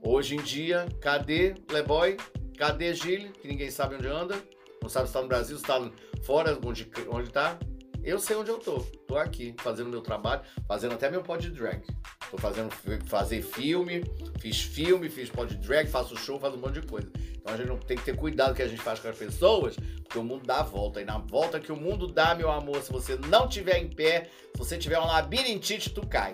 [0.01, 2.17] Hoje em dia, cadê Leboy?
[2.57, 3.31] Cadê Gilles?
[3.41, 4.35] Que ninguém sabe onde anda.
[4.81, 5.79] Não sabe se está no Brasil, se está
[6.23, 7.57] fora, onde, onde tá.
[8.03, 8.79] Eu sei onde eu tô.
[9.07, 11.83] Tô aqui, fazendo meu trabalho, fazendo até meu pod drag.
[12.31, 12.69] Tô fazendo
[13.05, 14.03] fazer filme,
[14.39, 17.11] fiz filme, fiz pod drag, faço show, faço um monte de coisa.
[17.35, 19.75] Então a gente não tem que ter cuidado que a gente faz com as pessoas,
[20.03, 21.01] porque o mundo dá a volta.
[21.01, 24.29] E na volta que o mundo dá, meu amor, se você não tiver em pé,
[24.53, 26.33] se você tiver um labirintite, tu cai.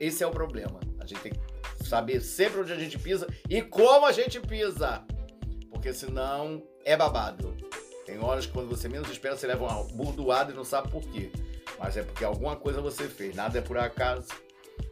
[0.00, 0.80] Esse é o problema.
[0.98, 5.04] A gente tem que saber sempre onde a gente pisa e como a gente pisa.
[5.70, 7.54] Porque senão é babado.
[8.04, 11.02] Tem horas que quando você menos espera, você leva uma burdoada e não sabe por
[11.02, 11.30] quê.
[11.78, 14.28] Mas é porque alguma coisa você fez, nada é por acaso.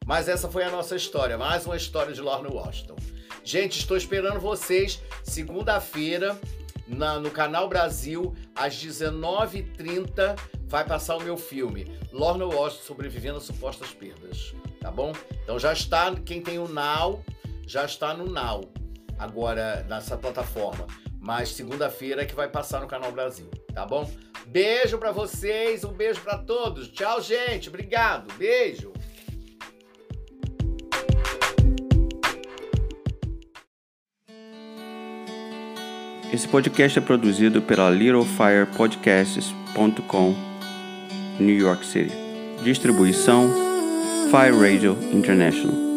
[0.07, 2.97] Mas essa foi a nossa história, mais uma história de Lorna Washington.
[3.45, 6.39] Gente, estou esperando vocês segunda-feira
[6.87, 13.91] no canal Brasil, às 19h30, vai passar o meu filme, Lorna Washington sobrevivendo a supostas
[13.91, 14.55] perdas.
[14.81, 15.13] Tá bom?
[15.43, 17.23] Então já está, quem tem o Now,
[17.67, 18.63] já está no Now,
[19.19, 20.87] agora nessa plataforma
[21.23, 24.11] mas segunda-feira é que vai passar no Canal Brasil, tá bom?
[24.45, 26.89] Beijo para vocês, um beijo para todos.
[26.89, 27.69] Tchau, gente.
[27.69, 28.27] Obrigado.
[28.35, 28.93] Beijo.
[36.33, 40.35] Esse podcast é produzido pela littlefirepodcasts.com,
[41.39, 42.11] New York City.
[42.65, 43.49] Distribuição
[44.31, 45.92] Fire Radio International.